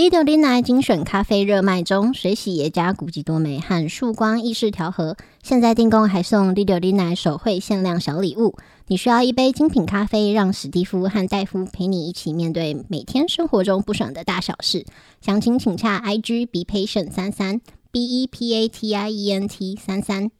[0.00, 8.56] Lido Linnai 精选咖啡热卖中，水洗耶加古籍多美和曙光意式调和，现在订购还送 Lido Linnai 手绘限量小礼物。
[8.86, 14.86] 你需要一杯精品咖啡，让史蒂夫和戴夫陪你一起面对每天生活中不爽的大小事。
[15.20, 17.60] 详情请洽 IG be patient 三三
[17.92, 20.30] b e p a t i e n t 三三。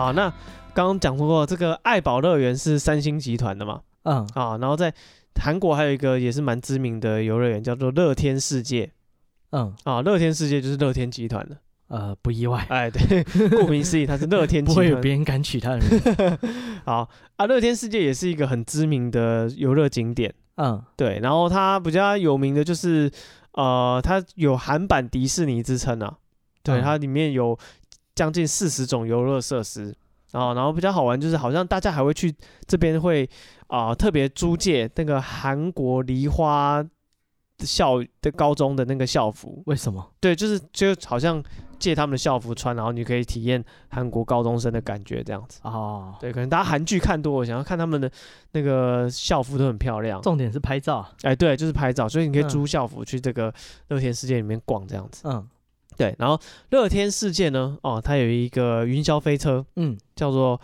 [0.00, 0.30] 好，那
[0.72, 3.82] 刚刚讲过，这个爱宝乐园是三星集团的嘛？
[4.04, 4.90] 嗯，啊，然后在
[5.38, 8.90] 韩国还有一个也是蛮知名的游乐园，叫做乐天世界。
[9.50, 11.58] 嗯，啊，乐天世界就是乐天集团的。
[11.88, 12.64] 呃，不意外。
[12.70, 13.22] 哎，对，
[13.60, 14.74] 顾名思义，它是乐天集团。
[14.74, 16.38] 不会有别人敢取它的名。
[16.86, 20.32] 好啊，乐天世界也是一个很知名的游乐景点。
[20.56, 23.10] 嗯，对，然后它比较有名的就是，
[23.52, 26.16] 呃，它有韩版迪士尼之称啊。
[26.62, 27.58] 对，它里面有。
[28.12, 29.94] 将近四十种游乐设施，
[30.32, 32.34] 然后然后比较好玩就是，好像大家还会去
[32.66, 33.28] 这边会
[33.66, 36.84] 啊、呃、特别租借那个韩国梨花
[37.58, 39.62] 校的高中的那个校服。
[39.66, 40.12] 为什么？
[40.20, 41.42] 对，就是就好像
[41.78, 45.60] 借他们的校服穿，然后你可以体验韩国高中生的感觉这样子。
[45.62, 48.10] 哦，对，可能大家韩剧看多了，想要看他们的
[48.52, 50.22] 那个校服都很漂亮。
[50.22, 51.06] 重点是拍照。
[51.22, 53.52] 哎，对，就是拍照，所以你可以租校服去这个
[53.88, 55.22] 乐天世界里面逛这样子。
[55.26, 55.46] 嗯。
[56.00, 60.58] 对，然后乐天世界呢，哦，它有一个云霄飞车，嗯，叫做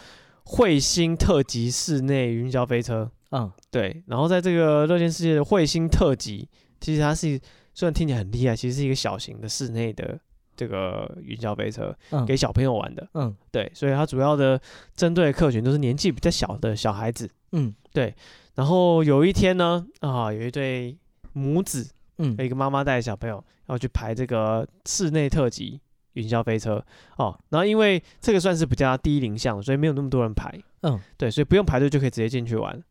[0.46, 6.48] 彗星特级室内云霄飞车，嗯，对，然后在这个乐天世界的彗星特级，
[6.80, 7.38] 其实它是
[7.74, 10.18] 虽然听起来很厉害，其实是一个小型的室内的
[10.56, 14.58] 这个云霄飞车，嗯，给小朋友玩的，嗯，对，所以它主要的
[14.94, 18.14] 针对的客群都是年纪比较小的小孩子，嗯，对，
[18.54, 20.96] 然后有一天呢，啊，有一对
[21.34, 21.91] 母子。
[22.19, 25.81] 嗯，有一个妈妈带着小朋友要去排这个室内特辑
[26.15, 26.84] 云霄飞车
[27.19, 30.53] 哦，然后因为这个算是比较低龄项，所以没有那么多人排。
[30.82, 32.82] 嗯，对，所以不用排队就可以直接进去玩，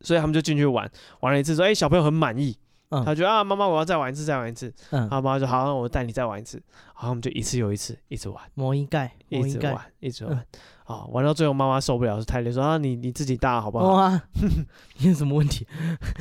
[0.00, 2.56] 所以他们就进去玩，玩了一次说，哎，小朋友很满意。
[2.90, 4.72] 嗯，他觉得啊，妈妈我要再玩一次，再玩一次。
[4.90, 6.56] 嗯，他妈妈说好，那我带你再玩一次。
[6.94, 10.44] 然后我们就一次又一次，一直玩，魔一盖，一直玩，一直玩。
[10.84, 13.92] 啊，玩到最后妈妈受不了，是太累，说啊，你你自己搭好不好？
[13.94, 14.22] 哇，
[14.98, 15.66] 你有什么问题？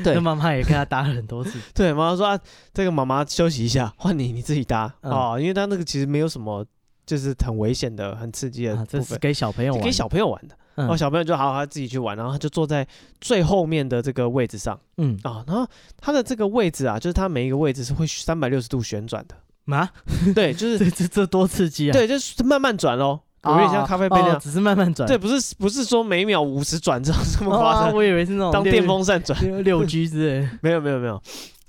[0.03, 1.57] 对，妈妈也跟他搭了很多次。
[1.73, 2.39] 对，妈妈说啊，
[2.73, 6.65] 这个妈妈休息一下，换你你自己搭啊，因为他那个其实没有什么，
[7.05, 10.57] 就是很危险的、很刺激的部，这是给小朋友玩，给小朋友玩的。
[10.77, 12.87] 然后小朋友就好好他自己去玩，然后他就坐在
[13.19, 15.17] 最后面的这个位置上，嗯。
[15.23, 15.67] 啊，然后
[15.99, 19.89] 他的这个位置啊，就是他每一个位置是会三百六十度旋转的啊，
[20.35, 31.21] 对，就是 这这这多刺激啊，对，就是慢慢转喽，有点像咖啡杯那样，只是慢慢转，对，不是不是说每秒五十转这样这么夸张，我以为是那种当电风扇转六 G 之类， 没有没有没有。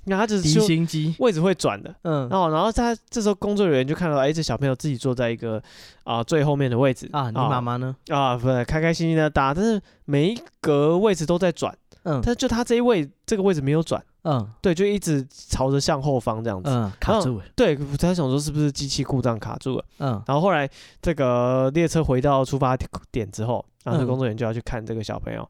[0.09, 5.61] 那他只是离心机，位置会转的，嗯，然后然后他这时候工作人员就看到，哎，这小朋友自己坐在一个
[6.03, 7.95] 啊最后面的位置啊，你妈妈呢？
[8.09, 20.69] 啊，不是，开开心心的搭，但是每一格位置都在转，嗯，但就他这一位这个位置没有转，嗯，对，就一直朝着向后方这样子，嗯，卡住了，对，我在想说是不是机器故障卡住了，嗯，然后后来
[21.01, 22.75] 这个列车回到出发
[23.11, 25.47] 点之后，然后这工作人员就要去看这个小朋友。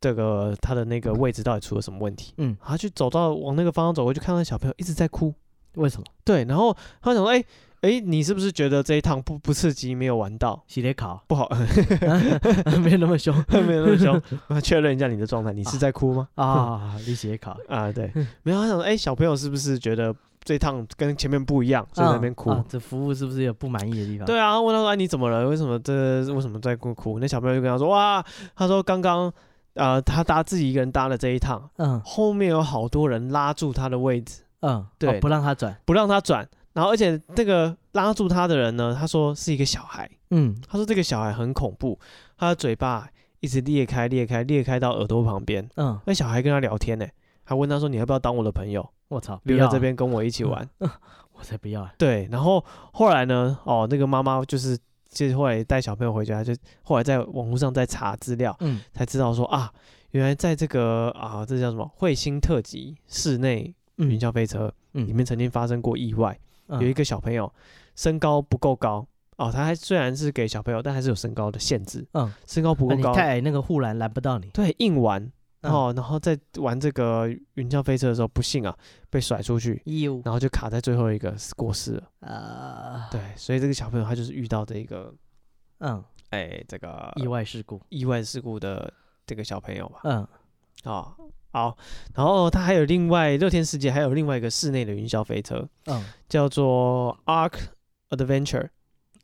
[0.00, 2.34] 这个他的那个位置到底出了什么问题？
[2.38, 5.34] 嗯，他去走到往那个方向走过去，看到小朋友一直在哭，
[5.74, 6.04] 为什么？
[6.24, 7.42] 对，然后他想说，哎
[7.82, 10.62] 哎，你是不是觉得这一趟不不刺激，没有玩到？
[10.66, 11.48] 洗脸卡不好，
[12.82, 13.34] 没有那么凶，
[13.66, 14.60] 没有那么凶。
[14.60, 16.28] 确认一下你的状态，你是在哭吗？
[16.34, 18.10] 啊，你洗脸卡 啊，对，
[18.42, 18.60] 没有。
[18.60, 22.52] 他想说，哎，小朋友是不是觉得这一趟跟前面不一样，所以在那边哭？
[22.68, 24.26] 这服务是不是有不满意的地方？
[24.26, 25.46] 对啊，问他说，哎，你怎么了？
[25.46, 27.18] 为什么这为什么在哭哭？
[27.20, 28.24] 那小朋友就跟他说，哇，
[28.56, 29.32] 他说刚刚。
[29.76, 41.98] 呃，他搭自己一个人搭了这一趟，嗯，后面有好多人拉住他的位置，嗯，对，哦、不让他转，不让他转，然后而且那个拉住他的人呢，他说是一个小孩，嗯，他说这个小孩很恐怖，
[42.36, 43.08] 他的嘴巴
[43.40, 47.06] 一直裂开裂开裂开到耳朵旁边，嗯，那小孩跟他聊天呢，
[47.44, 48.88] 还问他说，你要不要当我的朋友？
[49.08, 50.90] 我操，留在这边跟我一起玩，嗯、
[51.38, 54.78] 我才不要啊，对，然后后来呢，哦，那个妈妈就是。
[55.16, 59.72] 接着后来带小朋友回家，就后来在网络上在查资料，嗯，才知道说啊，
[60.10, 67.50] 原来在这个啊，这叫什么彗星特级室内云霄飞车里面曾经发生过意外，有一个小朋友
[67.94, 69.06] 身高不够高
[69.38, 75.32] 哦，他还虽然是给小朋友，但还是有身高的限制，嗯，身高不够高，太矮那个护栏拦不到你，对，硬玩。
[75.68, 78.76] 哦，然后在玩这个云霄飞车的时候，不幸啊
[79.10, 79.82] 被甩出去，
[80.24, 82.02] 然后就卡在最后一个过世了。
[82.20, 85.12] 呃，对，所以这个小朋友他就是遇到这个
[85.78, 88.92] 嗯，哎，这个意外事故，意外事故的
[89.26, 90.00] 这个小朋友吧。
[90.04, 90.26] 嗯，
[90.84, 91.14] 哦，
[91.52, 91.76] 好，
[92.14, 97.54] 然后他还有另外乐天世界还有另外一个室内的云霄飞车，嗯，叫做 Arc
[98.10, 98.70] Adventure。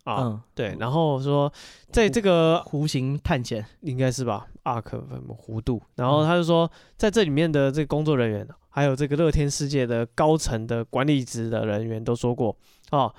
[0.05, 1.53] 啊，嗯、对，然后说，
[1.91, 12.57] 在这个弧形探险应该是吧，arc 什么弧度，然后他就说，在这里面的这个工作人员，还有这个乐天世界的高层的管理职的人员都说过，
[12.91, 13.15] 哦，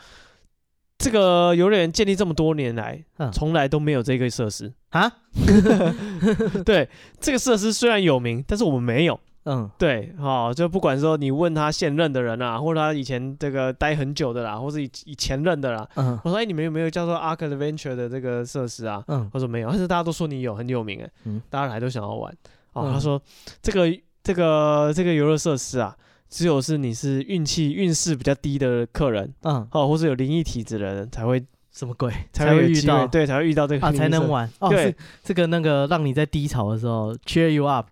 [0.98, 4.74] 这个游乐园建立这么多年来，从来都没有这个设施。
[4.90, 5.12] 啊，
[6.66, 6.90] 对，
[7.20, 9.20] 这个设施虽然有名，但是我们没有。
[9.46, 19.04] 嗯，对，好，就不管说你问他现任的人啊，或者他以前这个待很久的啦，或者以以前任的啦，嗯，我说，哎，你们有没有叫做 Ark Adventure 的这个设施啊？
[19.08, 22.34] 嗯，他说没有，但是大家都说你有，很有名哎，嗯，大家来都想要玩。
[22.74, 23.22] 哦，他说
[23.62, 23.88] 这个
[24.24, 25.96] 这个这个游乐设施啊，
[26.30, 31.44] 只有是你是运气运势比较低的客人，嗯，哦，或者有灵异体质的人才会。
[31.74, 33.08] 什么鬼才会遇到？
[33.08, 34.48] 对，才会遇到这个啊，才能玩。
[34.60, 37.88] 哦，对，这个那个让你在低潮的时候 cheer you up。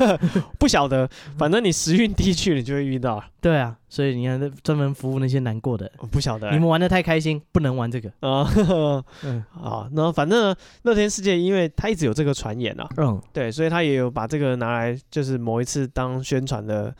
[0.58, 3.22] 不晓得，反正你时运低去，你就会遇到。
[3.40, 5.90] 对啊，所以你看，专门服务那些难过的。
[5.98, 8.50] 我不晓得，你们玩的太开心，不能玩这个啊。
[9.22, 16.94] 嗯，好，那反正，乐天世界，因为他一直有这个传言啊，嗯，对，所以他也有把这个拿来，就是某一次当宣传的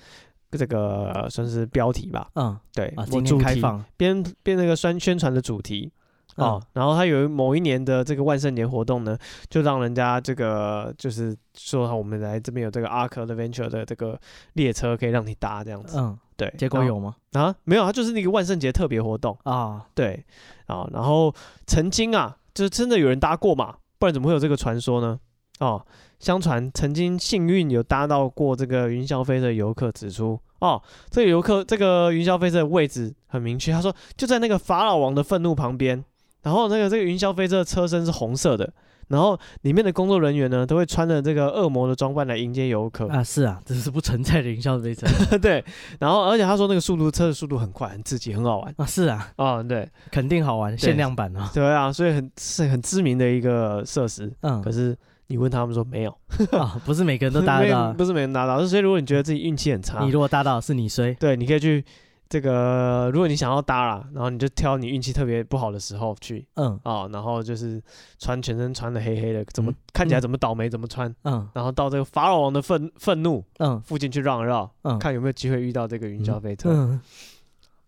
[0.50, 2.28] 这个算是标题吧。
[2.34, 5.90] 嗯，对，今天开放，编编那个宣宣传的主题。
[6.38, 9.18] 哦，然后他有某一年的这个万圣节活动呢，
[9.50, 14.18] 就让人家这个就是说，我们来这边有这个 Ark Adventure 的这个
[14.52, 15.98] 列车可以让你搭这样子。
[15.98, 16.54] 嗯，对。
[16.56, 17.16] 结果有吗？
[17.32, 19.84] 啊，没有，它就是那个万圣节特别活动啊。
[19.94, 20.24] 对，
[20.66, 21.34] 啊，然后
[21.66, 25.18] 曾经啊，就是真的有人搭过嘛，不然怎么会有这个传说呢？
[25.58, 25.84] 哦，
[26.20, 30.80] 相传曾经幸运有搭到过这个云霄飞车的游客指出，哦，
[31.10, 36.04] 这个游客这个云霄飞车的位置很明确，他说就在那个法老王的愤怒旁边。
[36.42, 38.70] 然后那个这个云霄飞车的车身是红色的，
[39.08, 43.08] 然后里面的工作人员呢都会穿着这个恶魔的装扮来迎接游客。
[43.08, 45.06] 啊，是啊，这是不存在的云霄飞车，
[45.38, 45.64] 对。
[45.98, 48.74] 然后而且他说那个速度车的速度很快，很刺激，很好玩。
[48.76, 54.96] 啊，是啊，啊对，肯定好玩，限量版啊，对啊，所以很是很知名的一个设施，嗯，可是
[55.26, 56.16] 你问他们说没有。
[56.52, 61.84] 啊，不是每个人都搭得到， 不是每个人搭到，所以如果你觉得自己运气很差，你如果搭到是你衰，对，你可以去。
[62.28, 67.82] 这个，如果你想要搭啦，然后你就挑你运气特别不好的时候去，嗯，哦，然后就是
[68.18, 76.68] 穿全身穿的黑黑的，怎么、嗯、看起来怎么倒霉怎么穿，嗯，然后到这个法老王的愤愤怒，嗯，附近去绕一绕，嗯，看有没有机会遇到这个云霄飞车。
[76.70, 76.90] 嗯。
[76.90, 77.00] 嗯、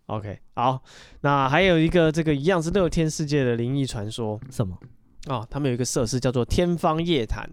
[0.07, 0.83] OK，好，
[1.21, 4.75] 那还有一个这个一样是乐天世界的灵异传说，什么？
[5.27, 7.47] 哦，他们有一个设施叫做天方夜谭，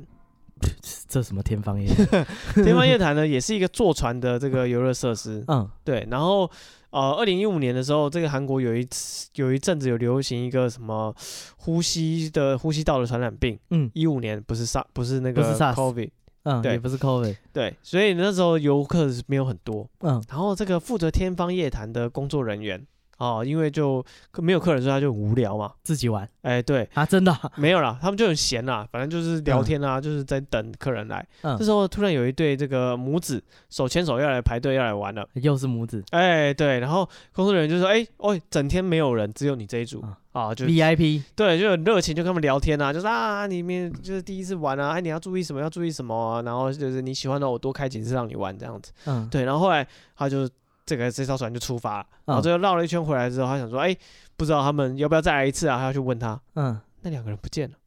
[1.10, 2.26] 这什么天方夜谭？
[2.64, 6.50] 天方夜谭呢，也是一个坐船的这个游乐设施，嗯，对，然后。
[6.90, 11.14] 呃，二零一五年的时候，这个韩国有一次有一阵子有流行一个什么
[11.58, 13.60] 呼吸的呼吸道的传染病。
[13.70, 16.10] 嗯，一五年不是 SARS，不是那个 COVID，
[16.44, 19.90] 嗯，对，也不是 COVID，对，所以那时候游客是没有很多。
[20.00, 22.86] 嗯，然后这个负责天方夜谭的工作人员。
[23.18, 24.04] 哦，因为就
[24.38, 26.28] 没有客人，所以他就很无聊嘛，自己玩。
[26.44, 31.26] 哎，对啊，真的没有啦，他们就很闲啦，反正就是聊天啊，嗯、就是在等客人来。
[31.42, 36.04] 嗯、这时候突然有一对这个母子手牵手要来排队要来玩了，又是母子。
[36.12, 45.60] 哎，对，然后工作人员就说：“哎，哦，整天没有人，只有你这一组、嗯、啊，就 VIP。”对，就很热情，就跟他们聊天啊，就是啊，里面就是第一次玩啊，哎，你要注意什么？
[45.60, 46.42] 要注意什么、啊？
[46.44, 48.92] 然后就是你喜欢的，我多开几次让你玩这样子。
[49.06, 50.48] 嗯，对，然后后来他就。
[50.88, 53.96] 这个这艘船就出发，然后最后绕了一圈回来之后，他想说，哎，
[54.38, 55.78] 不知道他们要不要再来一次啊？
[55.78, 57.80] 他要去问他，嗯，那两个人不见了，哦。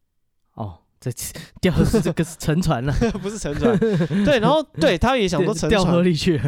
[1.00, 1.11] 这
[1.62, 2.92] 掉的是这个是沉船了，
[3.23, 3.75] 不是沉船。
[4.23, 6.38] 对，然后对他也想说沉掉河里去，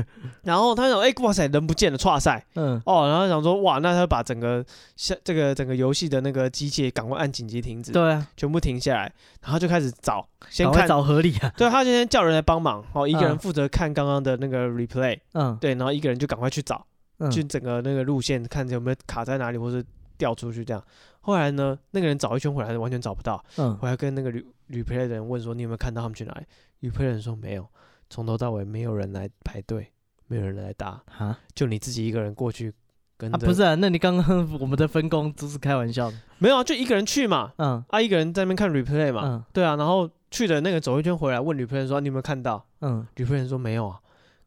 [0.43, 2.45] 然后他想，哎，哇塞，人不见了，哇塞。
[2.57, 4.63] 嗯，哦，然后想说，哇，那他把整个
[4.95, 10.87] 像这个整个游戏的那个机械赶快按紧急停止，对啊，全部停下来，然后就开始找，先看。
[10.87, 11.51] 找河里啊。
[11.57, 16.85] 对，他今天叫人来帮忙，哦，一个人负责看刚刚的那个 replay，嗯，对，然后一个人就赶快去找，
[17.31, 19.83] 去整个那个路线看有没有卡在哪里，或者
[20.23, 20.81] 掉出去这样。
[21.23, 23.45] 后来呢，那个人找一圈回来，完全找不到。
[23.57, 26.45] 嗯，回来跟那个旅旅陪的人问说：“你有没有看到他们去哪里？”
[26.79, 27.67] 旅陪的人说：“没有，
[28.09, 29.91] 从头到尾没有人来排队，
[30.29, 32.73] 没有人来搭，哈，就你自己一个人过去
[33.17, 36.17] 跟。”啊，不是啊，那你刚刚我们的分工只是开玩笑的。
[36.39, 37.53] 没有啊，就一个人去嘛。
[37.59, 39.23] 嗯，啊，一个人在那边看 replay 嘛。
[39.25, 44.01] 嗯，对啊，然后去的那个走一圈回来问旅陪人说：“你有没有看到？”嗯，旅陪人说：“没有啊。”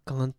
[0.06, 0.34] 刚刚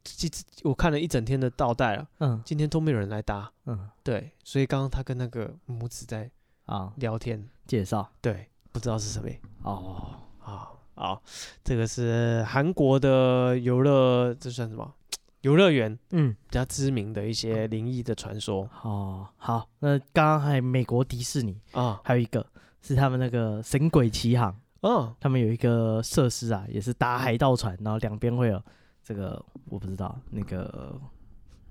[0.62, 6.30] 我看了一整天的倒带了，嗯，今天都没有人来搭，嗯，对，所以刚刚他跟那个母子在
[6.64, 6.92] 啊。
[6.96, 7.46] 聊天。
[7.66, 9.28] 介绍，对，不知道是什么
[9.64, 11.20] 哦，啊，好，
[11.64, 14.94] 这个是韩国的游乐，这算什么？
[15.40, 15.98] 游乐园？
[16.10, 18.70] 嗯，比较知名的一些灵异的传说。
[18.84, 22.46] 哦，好，那刚刚还有美国迪士尼啊，还有一个
[22.82, 24.56] 是他们那个神鬼奇航。
[24.82, 28.62] 嗯，他们有一个设施啊，也是搭海盗船，然后两边会有
[29.06, 31.00] 这个我不知道那个，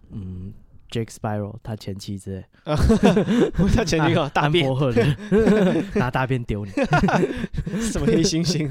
[0.10, 0.54] 嗯。
[0.96, 2.46] Jack Spiral 他前妻之类，
[3.76, 4.66] 他前妻个大便，
[5.96, 6.72] 拿大便丢你，
[7.82, 8.70] 什么黑猩猩？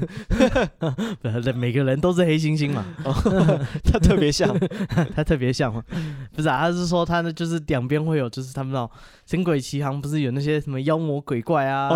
[1.53, 2.83] 每个人都是黑猩猩嘛，
[3.83, 4.57] 他特别像，
[5.15, 5.83] 他特别像吗？
[6.35, 8.89] 不是啊，他是说他呢，就是两边会有，就是他们那种
[9.27, 11.89] 神鬼奇航，不是有那些什么妖魔鬼怪啊，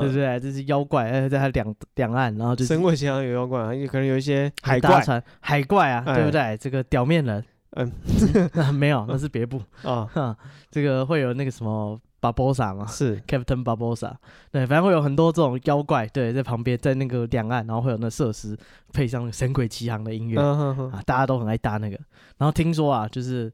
[0.00, 0.38] 对不对？
[0.38, 5.02] 这是妖怪，哎，在他两两岸，然后就神鬼奇航有妖怪，也可能有一些海怪，
[5.40, 6.58] 海怪啊，对不对？
[6.60, 7.42] 这个屌面人。
[7.72, 7.90] 嗯，
[8.74, 10.04] 没有，那是别部啊。
[10.12, 10.36] 哈，
[10.70, 12.86] 这个会有那个什么 Barbossa 吗？
[12.86, 14.14] 是 Captain Barbossa。
[14.50, 18.56] 对，反正会有很多这种妖怪，对，在旁边，在那个两岸，然后会有那设施
[18.92, 21.96] 配上《神鬼奇航》的音乐啊，大家都很爱搭那个。
[22.38, 23.50] 然后听说啊，就是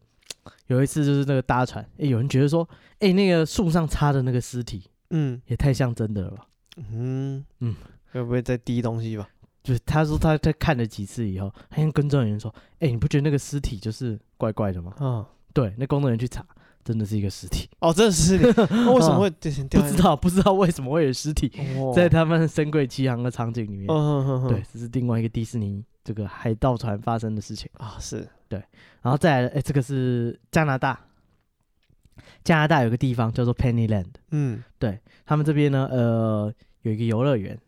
[0.66, 6.46] 有一次就是那个搭船，哎，有人觉得说，哎，那个树上插的那个尸体，嗯，也太像真的了吧？
[6.92, 7.75] 嗯嗯，
[8.12, 9.28] 会不会在滴东西吧？
[9.68, 15.22] 就是他说他在看了几次以后，他跟工作人员说：“哎、欸，你不觉得那个尸体就是怪怪的吗？”嗯，
[15.52, 16.42] 对，那工作人员去查，
[16.82, 17.68] 真的是一个尸体。
[17.80, 18.44] 哦，真的是尸体？
[18.70, 19.68] 那为什么会、 嗯？
[19.68, 23.87] 不知道，不知道为什么会有尸体、 哦、在他们《神鬼奇航》的场景里面。
[24.48, 27.98] 对，这是另外一个迪士尼这个海盗船发生的事情啊。
[28.00, 28.58] 是对，
[29.02, 30.98] 然后再来，哎、欸，这个是加拿大。
[32.42, 34.06] 加拿大有个地方叫做 Pennyland。
[34.30, 37.58] 嗯，对他们这边呢，呃，有一个游乐园。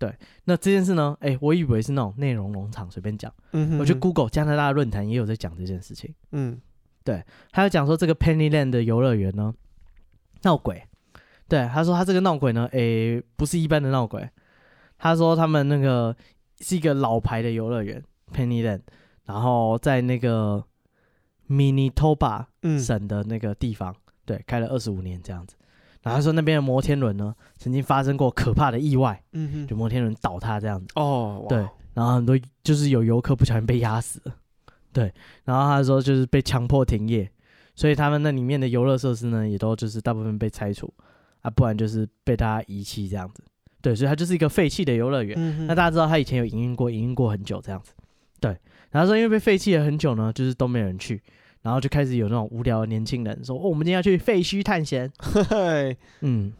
[0.00, 1.14] 对，那这件事呢？
[1.20, 3.30] 哎，我以为是那种内容农场，随便讲。
[3.52, 6.14] 嗯哼哼，我去 Google 加拿大论坛也有在讲这件事情。
[6.32, 6.58] 嗯，
[7.04, 9.52] 对，还有讲说这个 Pennyland 的游乐园呢
[10.40, 10.82] 闹鬼。
[11.48, 14.26] 对，他说他这个闹鬼呢，哎，不是一般的闹鬼。
[14.96, 16.16] 他说他们那个
[16.60, 18.02] 是一个老牌的游乐园
[18.32, 18.80] Pennyland，
[19.26, 20.64] 然后在那个
[21.50, 22.46] Manitoba
[22.82, 25.56] 省的那个地方，嗯、对，开了二十五年这样子。
[26.02, 30.86] 然后他说那边的摩天轮呢，曾经发生过可怕的意外，嗯哼，就摩天轮倒塌这样子。
[30.94, 31.58] 哦，对，
[31.94, 34.34] 然后很多就是有游客不小心被压死了，
[34.92, 35.12] 对。
[35.44, 37.30] 然后他说就是被强迫停业，
[37.74, 40.92] 所以他们那里面的游乐设施呢，也都就是大部分被拆除
[41.42, 43.42] 啊，不然就是被大家遗弃这样子。
[43.82, 45.34] 对，所以它就是一个废弃的游乐园。
[45.38, 47.92] 嗯，那大家知道他以前有营运过，营运过很久这样子。
[48.38, 48.56] 对，
[48.90, 51.22] 然后说因为被废弃了很久呢，就是都没人去。
[51.62, 55.10] 然后就开始有那种无聊的年轻人说：“哦，我们今天要去废墟探险。”
[56.20, 56.52] 嗯，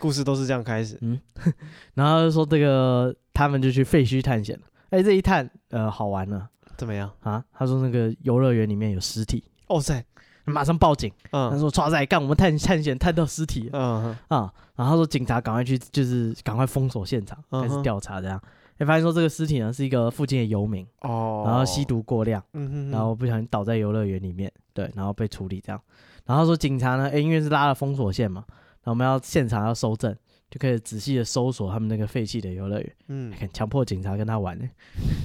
[0.00, 0.98] 故事都是这样开始。
[1.00, 1.18] 嗯，
[1.94, 4.62] 然后就说这个他们就去废墟探险了。
[4.90, 7.42] 哎，这一探，呃，好玩了，怎么样啊？
[7.52, 9.42] 他说那个游乐园里面有尸体。
[9.68, 10.04] 哦塞，
[10.44, 11.10] 马上报警。
[11.30, 18.38] 嗯，他说：“抓仔干，我们探探险探到尸体。”嗯啊，然后说警察赶快去，就是赶快封锁现场，开始调查这样。
[18.82, 25.80] 也发现说这个尸体呢是一个附近的游民哦，然后吸毒过量，嗯哼哼，然后不小心倒在游乐园里面，对，然后被处理这样。
[26.26, 30.12] 然后说警察呢，哎，因为是拉了封锁线嘛，然后我们要现场要搜证，
[30.50, 34.68] 就可以仔细的搜索他们那个废弃的游乐园，嗯，强迫警察跟他玩呢。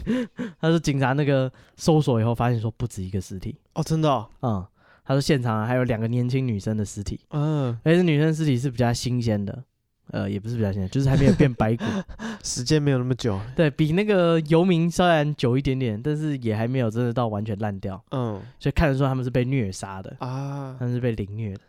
[0.61, 4.63] 他说警察那个搜索以后发现说不止一个尸体哦，真的，哦，嗯，
[5.03, 9.63] 他说现场还有两个年轻女生的尸体，嗯，而且女生尸体是比较新鲜的。
[10.11, 11.83] 呃，也不是比较现在，就是还没有变白骨，
[12.43, 21.59] 时间没有那么久，对，比那个游民虽然久一点点，但是也还没有真的到完全烂掉，嗯，所以看得出他们是被虐杀的啊，他们是被凌虐的。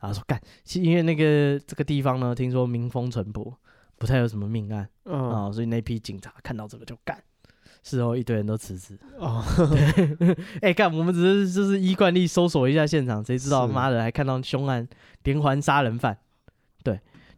[0.00, 0.40] 然后说干，
[0.74, 3.52] 因为那个这个地方呢，听说民风淳朴，
[3.98, 7.20] 不太有什么命案，嗯啊，所以那批警察看到这个就干，
[7.82, 14.86] 事后一堆人都辞职哦，对， 哎干，我们只是就是依惯例搜索一下现场，谁知道妈的还看到凶案
[15.24, 16.16] 连环杀人犯。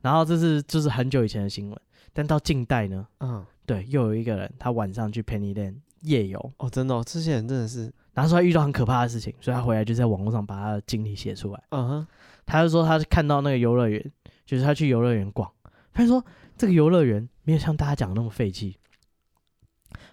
[0.02, 1.80] 然后这是就是很久以前的新闻，
[2.12, 6.52] 但到近代呢，嗯，对，又有一个人他晚上去 Pennyland 夜游。
[6.58, 12.06] 哦，真的，哦，这些人真的是，然后说他遇到很可怕的事情，所以他回来就在网络上把他的经历写出来，嗯哼，
[12.46, 14.12] 他就说他看到那个游乐园，
[14.46, 15.50] 就是他去游乐园逛，
[15.92, 16.24] 他就说
[16.56, 18.78] 这个游乐园没有像大家讲的那么废弃，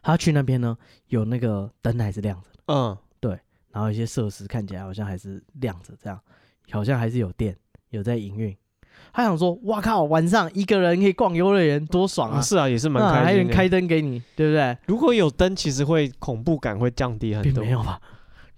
[0.01, 0.77] 他去那边呢，
[1.07, 3.39] 有那个灯还是亮着，嗯，对，
[3.71, 6.19] 然后一些设施看起来好像还是亮着，这样
[6.71, 7.57] 好像还是有电，
[7.89, 8.55] 有在营运。
[9.13, 13.25] 他想说：“哇靠，晚上一个人可以逛游乐园，多爽啊！”是啊，也是蛮开心的。
[13.25, 14.77] 还有人开灯给你，对不对？
[14.85, 17.51] 如果有灯，其实会恐怖感会降低很多。
[17.51, 17.99] 并没有吧？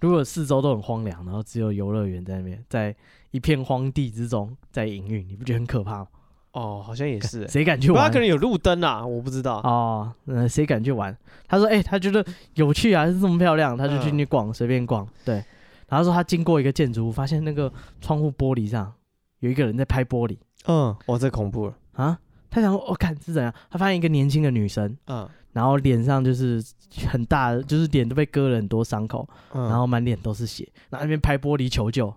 [0.00, 2.94] 如果四周都很荒凉，然后只有游乐园在那边，在
[3.30, 6.06] 一片荒地之中在营运，你不觉得很可怕吗？
[6.52, 7.46] 哦，好像也是。
[7.48, 8.04] 谁敢去玩？
[8.04, 9.58] 他可能有路灯啊，我不知道。
[9.58, 11.16] 哦，那谁敢去玩？
[11.46, 15.44] 他说：“哎，他觉得有趣啊，是这么漂亮，他就进去逛，随便逛。”对。
[15.88, 18.92] 然后说他经过一个建筑物，发现那个窗户玻璃上
[19.40, 20.38] 有一个人在拍玻璃。
[20.66, 22.18] 嗯，哇，这恐怖了啊！
[22.50, 23.52] 他想说，我、哦、看是怎样？
[23.70, 26.62] 他发现一个年轻的女生，嗯，然后脸上就是
[27.08, 32.12] 很大，就是脸都被割了很多伤口，嗯，然后满脸都是血，然后那边拍玻璃求救。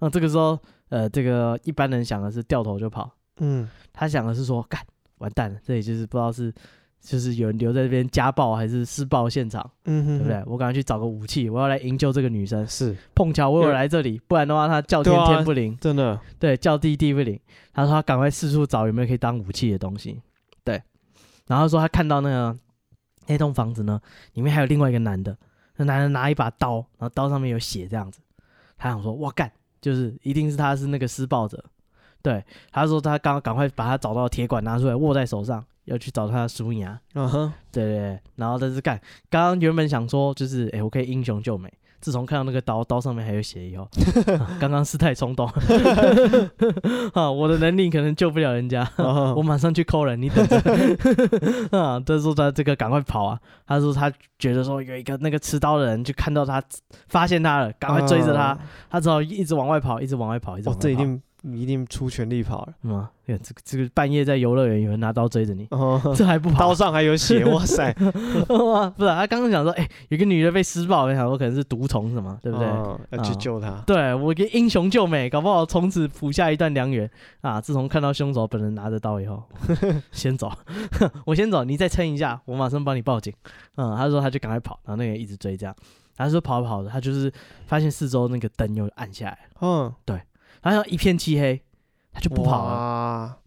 [0.00, 0.58] 那这个时候，
[0.90, 4.80] 呃，这个一般人想的是掉头就跑，嗯，他想的是说，干
[5.18, 6.52] 完蛋了，这里就是不知道是
[7.00, 10.42] 就是有人留在这边家暴还是施暴现场，嗯哼，对不对？
[10.46, 12.66] 我赶快去找个武器，我要来营救这个女生。
[12.66, 17.38] 是，碰巧我有来这里，不然的话她叫天天不灵，真的，对，叫地地不灵。
[17.72, 20.20] 他说他赶快四处找有没有可以当武器的东西，
[20.64, 20.82] 对。
[21.46, 22.58] 然后说他看到那个
[23.26, 24.00] 那栋房子呢，
[24.34, 25.36] 里面还有另外一个男的，
[25.76, 28.20] 那男的拿一把刀，然后刀上面有血这样子。
[28.76, 29.50] 他想说，哇干，
[29.80, 31.64] 就是一定是他是那个施暴者。
[32.20, 36.98] 对，他说他刚赶快把他找到的铁管拿出来握在手上，要去找他的叔牙。
[37.14, 38.20] 嗯哼，对对对。
[38.36, 41.72] 然后在这干，刚刚原本想说就是，哎、欸，我可以英雄救美。
[42.00, 43.88] 自从看到那个刀，刀上面还有血以后，
[44.60, 45.48] 刚刚是太冲动，
[47.12, 48.88] 啊，我的能力可能救不了人家，
[49.34, 50.56] 我马上去抠人，你等着。
[51.76, 56.62] 啊，他说他这个赶快跑啊，他说他觉得说有一个那个持刀的人就看到他，
[57.08, 58.56] 发现他了，赶快追着他，
[58.88, 60.80] 他只好一直往外跑，一直往外跑，一直往外跑。
[60.80, 61.20] 这一定。
[61.42, 66.58] 你一定出全力跑了，嗯，这个这个半夜在游乐园有人拿刀追着你，哦、 这还不跑？
[66.58, 67.94] 刀上还有血， 哇塞！
[68.48, 72.66] 哇，不是，他刚刚讲说，哎、欸，有个女的被施暴，我想说可能是毒虫什么，对不对？
[72.66, 73.82] 哦、要去救她。
[73.86, 77.08] 对，我给英雄救美，搞不好从此谱下一段良缘
[77.40, 77.60] 啊！
[77.60, 79.42] 自从看到凶手本人拿着刀以后，
[80.10, 80.50] 先走，
[81.24, 83.32] 我先走，你再撑一下，我马上帮你报警。
[83.76, 85.72] 嗯，他说他就赶快跑，然后那个人一直追这样，
[86.16, 87.32] 他说跑跑的，他就是
[87.66, 90.20] 发现四周那个灯又暗下来，嗯，对。
[90.62, 91.62] 然后一片漆黑，
[92.12, 92.74] 他就不跑了。
[92.74, 93.38] 哇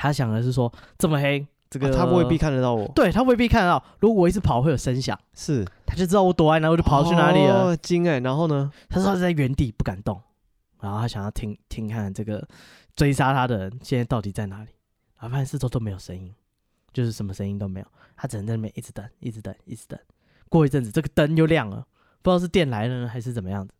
[0.00, 2.86] 他想的是说，这么黑，这个、啊、他未必看得到我。
[2.94, 3.82] 对，他未必看得到。
[3.98, 5.18] 如果我一直跑，会有声响。
[5.34, 7.76] 是，他就知道我躲在哪，我就跑去哪里了。
[7.76, 8.20] 惊哎、哦！
[8.22, 8.70] 然后呢？
[8.88, 10.22] 他说他在原地不敢动，
[10.80, 12.46] 然后他想要听听看这个
[12.94, 14.70] 追杀他的人现在到底在哪里。
[15.18, 16.32] 然后发现四周都没有声音，
[16.92, 17.86] 就是什么声音都没有。
[18.16, 19.98] 他只能在那边一直等，一直等，一直等。
[20.48, 21.84] 过一阵子，这个灯又亮了，
[22.22, 23.74] 不知道是电来了呢，还是怎么样子。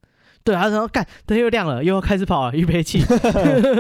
[0.45, 3.05] 对，他说：“干，灯又亮了，又要开始跑了，预备起，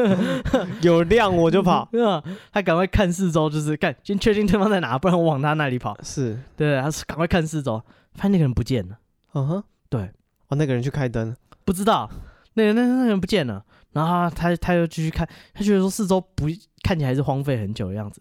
[0.83, 1.88] 有亮我就跑。
[1.93, 2.23] 嗯”
[2.53, 5.97] 他赶快看四周，就是干，先确定对方在哪，不然我往他那里跑。
[6.03, 7.83] 是对，他是赶快看四周，
[8.14, 8.99] 发现那个人不见了。
[9.33, 10.11] 嗯哼，对，
[10.49, 12.11] 哦，那个人去开灯，不知道
[12.55, 16.47] 那个那那个人不见了，然后他他，他又继续看，他觉得说四周不
[16.83, 18.21] 看起来是荒废很久的样子，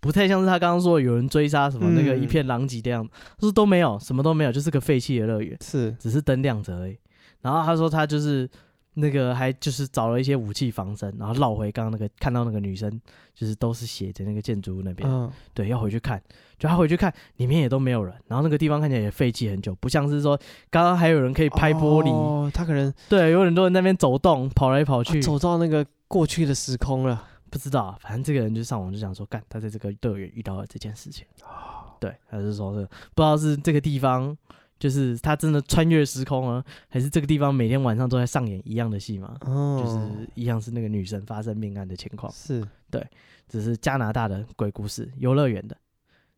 [0.00, 6.96] 不太像是他刚刚说有人追杀什么那个一片狼藉的样子，说、嗯、都没有，什么都没有，就是个废弃的乐园，是只是灯亮着而已。
[7.42, 8.48] 然后他说他就是
[8.94, 13.00] 那个还就是找了一些武器防身，然后绕回刚刚那个看到那个女生
[13.34, 16.22] 就是都是血的那个建筑物那边，嗯、对，要回去看，
[16.58, 20.38] 就他回去看里面也都没有人，然后那个地方看起来也废弃很久，不像是说
[20.70, 34.36] 刚刚还有人可以拍玻璃，哦，他可能对有很多人在那边走动跑来跑去，啊，走到那个过去的时空了，不知道，反正这个人就上网就想说，干他在这个乐园遇到了这件事情，哦、对，他是说是不知道是这个地方。
[34.82, 39.36] 就是他真的穿越时空啊，还是这个地方每天晚上都在上演一样的戏吗？
[39.42, 42.32] 哦，就是一样是那个女生发生命案的情况。
[42.32, 43.06] 是，对，
[43.48, 45.76] 只是加拿大的鬼故事，游乐园的。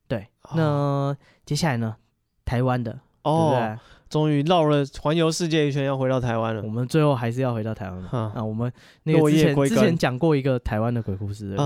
[0.07, 1.97] 对，那、哦、接下来呢？
[2.45, 3.79] 台湾的哦，
[4.11, 6.63] 终于绕了环游世界一圈，要回到台湾了。
[6.65, 8.09] 我们最后还是要回到台湾了。
[8.11, 8.71] 啊、嗯，我们
[9.05, 11.57] 那个之前之前讲过一个台湾的鬼故事，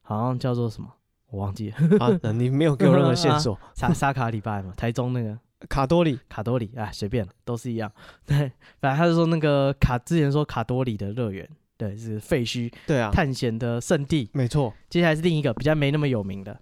[0.00, 0.88] 好像叫做什么？
[1.28, 1.76] 我忘记了。
[1.98, 3.58] 啊，你没有给我任何线索。
[3.76, 5.38] 沙沙卡里拜嘛，台中那个。
[5.68, 7.90] 卡多里，卡多里，哎，随便了，都是一样。
[8.26, 8.50] 对，
[8.80, 14.72] 反正他就说那个卡，之前说卡多里的乐园，对，是废墟，对啊，探险的圣地，没错。
[14.88, 16.58] 接下来是另一个比较没那么有名的，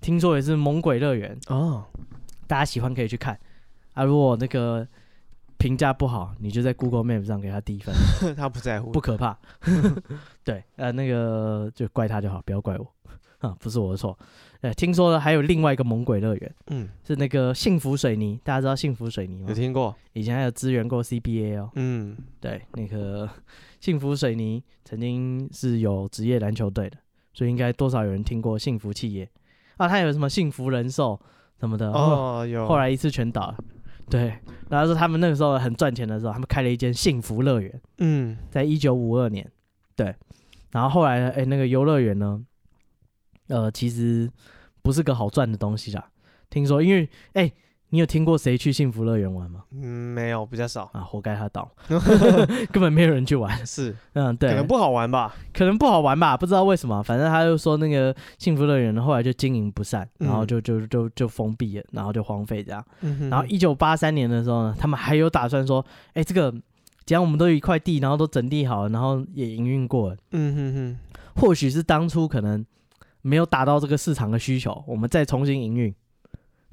[0.00, 1.84] 听说也是猛鬼乐园哦，
[2.46, 3.38] 大家喜欢可以去看
[3.94, 4.04] 啊。
[4.04, 4.86] 如果那个
[5.58, 7.94] 评价不好，你就在 Google Map 上给他低分，
[8.36, 9.36] 他不在乎，不可怕。
[10.44, 12.86] 对，呃，那个就怪他就好，不要怪我，
[13.40, 14.16] 啊，不是我的错。
[14.60, 19.46] 呃，听说了还有另外一个猛鬼乐园，嗯，是那个幸福水泥，大家知道幸福水泥吗？
[19.48, 23.28] 有听过，以前还有支援过 CBA 哦，嗯，对，那个
[23.80, 26.96] 幸福水泥曾经是有职业篮球队的，
[27.32, 29.30] 所以应该多少有人听过幸福企业
[29.76, 31.20] 啊，他有什么幸福人寿
[31.60, 33.56] 什么的哦，有，后来一次全倒了，
[34.10, 34.34] 对，
[34.68, 39.48] 然后说他们那个时候很赚钱的时候，他们开了一间幸福乐园，嗯，在一九五二年，
[39.94, 40.12] 对，
[40.72, 42.44] 然后后来呢，哎，那个游乐园呢？
[43.48, 44.30] 呃，其实
[44.82, 46.04] 不是个好赚的东西啦。
[46.48, 47.52] 听说，因为哎、欸，
[47.90, 49.64] 你有听过谁去幸福乐园玩吗？
[49.72, 51.70] 嗯，没有，比较少啊，活该他倒，
[52.72, 53.66] 根本没有人去玩。
[53.66, 55.34] 是，嗯，对，可能不好玩吧？
[55.52, 56.36] 可能不好玩吧？
[56.36, 62.84] 不知道为什么，反正他就说那个幸福乐园后来就经营不善，然后就就就就封闭了，然后就荒废这样。
[63.00, 66.50] 嗯、然后一九八三年的时候呢，他们还有打算说，哎、欸，这个
[67.04, 72.64] 既然我们都有一块地，然后都整地好了，然后也营运过了，嗯哼哼，或许是当初可能。
[73.22, 75.94] 没有达到这个市场的需求，我们再重新营运，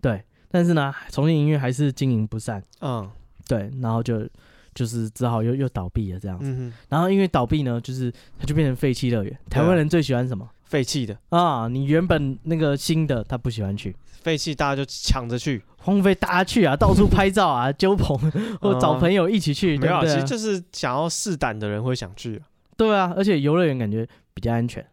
[0.01, 3.10] 对，但是呢，重新营运还是经营不善，嗯，
[3.47, 4.27] 对，然后就
[4.73, 6.45] 就是只好又又倒闭了这样子。
[6.49, 9.38] 嗯、然后因为倒闭呢，就是它就变成废弃乐园。
[9.49, 10.49] 台湾人最喜欢什么？
[10.65, 11.67] 废弃的啊！
[11.67, 18.17] 你原本那个新的，他不喜欢去，废弃大家就抢着去，荒废大家去啊， 到处拍照啊，揪朋
[18.60, 19.77] 或找朋友一起去。
[19.77, 22.41] 对啊，其实就是想要试胆的人会想去。
[22.75, 24.84] 对啊，而且游乐园感觉比较安全。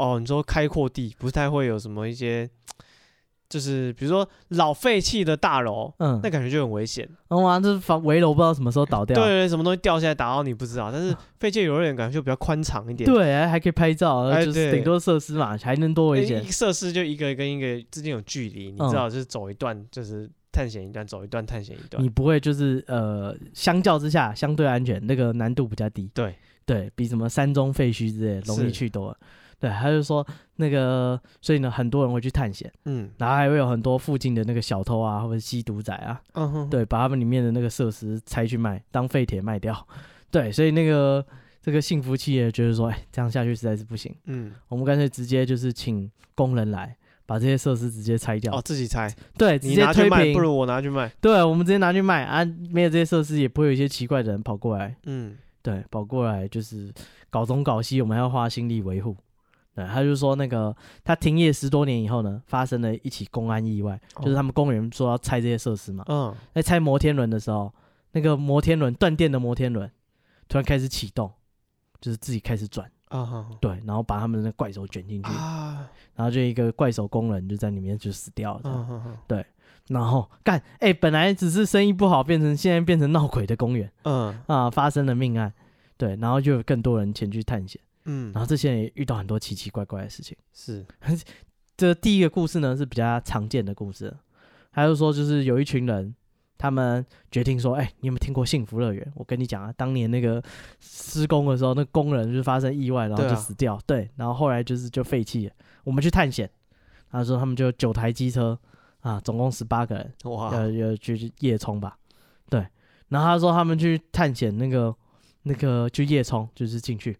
[0.00, 2.48] 哦，你说开阔地不太会有什么一些。
[3.48, 7.08] 就是比如说老废弃的大楼，嗯，那感觉就很危险。
[7.30, 9.16] 哇，这房围楼不知道什么时候倒掉。
[9.16, 10.92] 对对，什么东西掉下来打到你不知道。
[10.92, 13.12] 但是废弃游乐园感觉就比较宽敞一点。
[13.12, 16.44] 对，还可以拍照，就是顶多设施嘛，还能多危险。
[16.44, 22.00] 设施就一个跟一个之间有距离，你知道，就是走一段就是探险一段，走一段探险一段。
[22.00, 26.08] 你不会就是呃，相较之下相对安全，那个难度比较低。
[26.14, 29.16] 对对，比什么山中废墟之类容易去多了。
[29.60, 39.86] 对，他就说那个，所以呢，很多人会去探险，嗯，然后还会有很多附近的那个小偷啊，或者吸毒仔啊，嗯哼，对，把他们里面的那个设施拆去卖，当废铁卖掉，
[40.32, 41.24] 对，所以那个
[41.62, 46.96] 这个幸福企业觉得说，哎，这样下去实在是不行，嗯，我们干脆直接就是请工人来
[47.26, 56.90] 把这些设施直接拆掉，哦，自己拆，对，直接推平，不如我拿去卖，对，我们直接拿去卖啊，没有这些设施，也不会有一些奇怪的人跑过来，嗯，对，跑过来就是
[57.28, 59.14] 搞东搞西，我们还要花心力维护。
[59.74, 67.72] 对，他就说那个他停业十多年以后呢，发生了一起公安意外，哦、就是他们公园说要拆这些设施嘛，嗯，在拆摩天轮的时候，
[68.12, 69.88] 那个摩天轮断电的摩天轮
[70.48, 71.32] 突然开始启动，
[72.00, 79.46] 就是自己开始转，啊哈，对，然后把他们的怪手卷进去，啊，然后就一个怪手工人就在里面就死掉了，对，
[79.86, 85.52] 然后干，哎、欸，本来只是生意不好，变成现在变成闹鬼的公园，嗯，啊，发生了命案，
[85.96, 87.80] 对，然后就有更多人前去探险。
[88.04, 90.36] 嗯，然后这些人也遇到很多奇奇怪怪的事情。
[90.52, 90.84] 是，
[91.76, 94.14] 这第一个故事呢是比较常见的故事。
[94.72, 96.14] 他就说，就是有一群人，
[96.56, 99.12] 他们决定说：“哎，你有没有听过幸福乐园？
[99.16, 100.40] 我跟你讲啊，当年那个
[100.78, 103.80] 施工的时候，那工人就发生意外，然后就死掉。
[103.84, 105.54] 对，然后后来就是就废弃了。
[105.82, 106.48] 我们去探险，
[107.10, 108.56] 他说他们就九台机车
[109.00, 111.98] 啊，总共十八个人，哇，要要去夜冲吧。
[112.48, 112.64] 对，
[113.08, 114.94] 然后他说他们去探险，那个
[115.42, 117.16] 那个就夜冲就是进去。”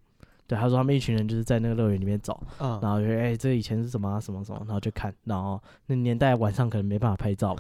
[0.51, 7.55] 对，他说他们一群人就是在那个乐园里面走，嗯、然后就哎、欸，这个以前是什么、啊、什么什么，然后就看，然后那年代晚上可能没办法拍照，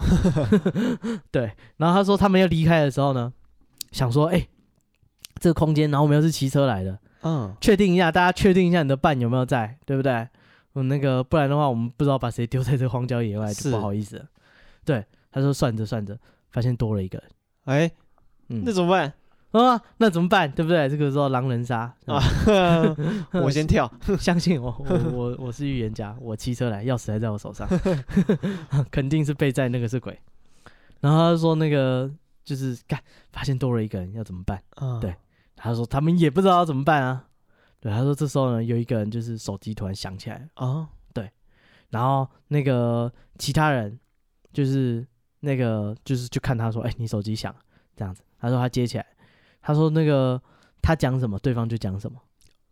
[1.30, 3.32] 对，然后他说他们要离开的时候呢，
[3.92, 4.48] 想说哎、欸，
[5.36, 10.26] 这个空间，然后我们又是骑车来的，嗯，确定一下，大家确定一下你的伴有没有在，对不对？
[10.74, 14.24] 嗯，那个不然的话，我们不知道把谁丢在这荒郊野外就不好意思了。
[14.84, 16.18] 对，他说算着算着，
[16.50, 17.28] 发现多了一个人，
[17.66, 17.92] 哎、欸，
[18.48, 19.12] 嗯，那怎么办？
[19.52, 20.50] 啊，那怎么办？
[20.52, 20.88] 对不对？
[20.88, 22.22] 这个时候狼人杀啊，
[23.42, 27.68] 我先跳， 相信我，我我我是预言家，我骑车来，钥匙还在我手上，
[28.92, 30.16] 肯定是被在那个是鬼。
[31.00, 32.08] 然后他就说那个
[32.44, 34.62] 就是干，发现多了一个人，要怎么办？
[34.76, 35.14] 啊、对，
[35.56, 37.24] 他说他们也不知道要怎么办啊。
[37.80, 41.28] 对，他说这时候呢，有一个人就是手机突然响起来啊，对，
[41.88, 43.98] 然后那个其他人
[44.52, 45.04] 就是
[45.40, 47.52] 那个就是就看他说，哎，你手机响，
[47.96, 49.06] 这样子，他说他接起来。
[49.62, 50.40] 他说：“那个
[50.82, 52.20] 他讲什么，对方就讲什么。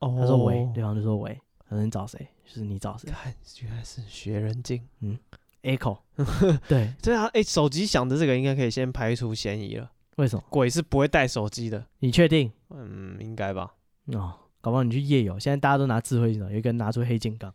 [0.01, 1.39] 哦，他说喂，对方就说喂。
[1.69, 2.19] 他说你找谁？
[2.47, 3.11] 就是你找谁？
[3.11, 4.83] 看，原来是学人精。
[5.01, 5.19] 嗯
[5.63, 5.99] ，Echo。
[6.67, 7.27] 对，对啊。
[7.35, 9.91] 哎，手机响的这个应该可以先排除嫌疑了。
[10.17, 10.43] 为什么？
[10.49, 11.85] 鬼是不会带手机的。
[11.99, 12.51] 你确定？
[12.71, 13.75] 嗯，应该吧。
[14.13, 17.53] 哦。”搞不好你去夜游，现在大家都拿智慧型手机，有一个人拿出黑金刚，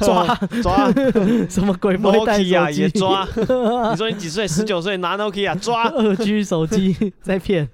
[0.00, 0.90] 抓抓，
[1.48, 2.70] 什么鬼不会带手机啊？
[2.70, 3.24] 也抓？
[3.90, 4.48] 你说你几岁？
[4.48, 7.68] 十九岁拿 Nokia 抓 二 G 手机在骗，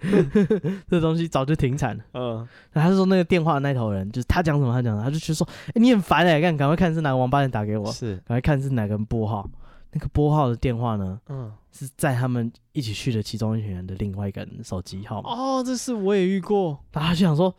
[0.91, 2.05] 这东西早就停产了。
[2.13, 2.37] 嗯，
[2.73, 9.49] 然后他是说那个电话那头人，就是他讲什么他讲什么，他就去说，哎，你很烦哎，赶赶快看是哪个王八蛋打给我，是，赶快看是哪个人拨号，
[9.93, 11.19] 那个拨号的电话呢？
[11.31, 15.31] 嗯，是在他们一起去的其中一群人的另外一个人手机号码。
[15.31, 17.55] 哦，这事我也遇过，然后他就想说。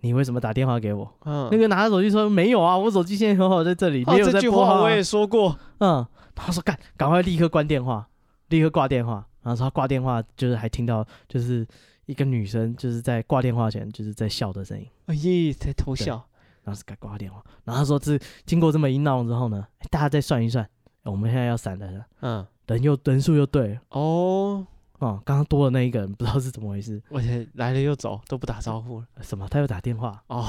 [0.00, 1.12] 你为什么打电话给我？
[1.24, 4.40] 嗯，那个拿着手机说没有啊，我手机现在很好在这里，没有在播啊。
[4.40, 5.58] 这句话我也说过。
[5.78, 8.08] 嗯，他说干，赶快立刻关电话，
[8.48, 9.26] 立刻挂电话。
[9.42, 11.66] 然后说他挂电话，就是还听到就是
[12.06, 14.86] 一个女生就是在挂电话前就是在笑的声音。
[15.06, 16.24] 哎耶，在偷笑。
[16.64, 17.42] 然后是该挂电话。
[17.64, 20.68] 然后他说这经过这么一闹之后呢，大家再算一算，
[21.04, 24.66] 我们现在要闪的，嗯，人又人数又对哦。
[24.98, 29.06] 哦，刚刚多的那一个人不知道是怎么回事，而且来了又走，都不打招呼了。
[29.20, 29.46] 什么？
[29.48, 30.22] 他又打电话？
[30.26, 30.44] 哦，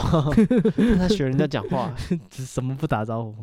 [0.98, 1.94] 他学人家讲话，
[2.32, 3.36] 什么不打招呼？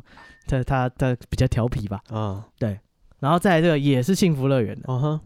[0.47, 2.01] 他他他比较调皮吧？
[2.09, 2.79] 啊、哦，对。
[3.21, 4.83] 然后再来这个也是幸福乐园的。
[4.87, 5.21] 哦哼，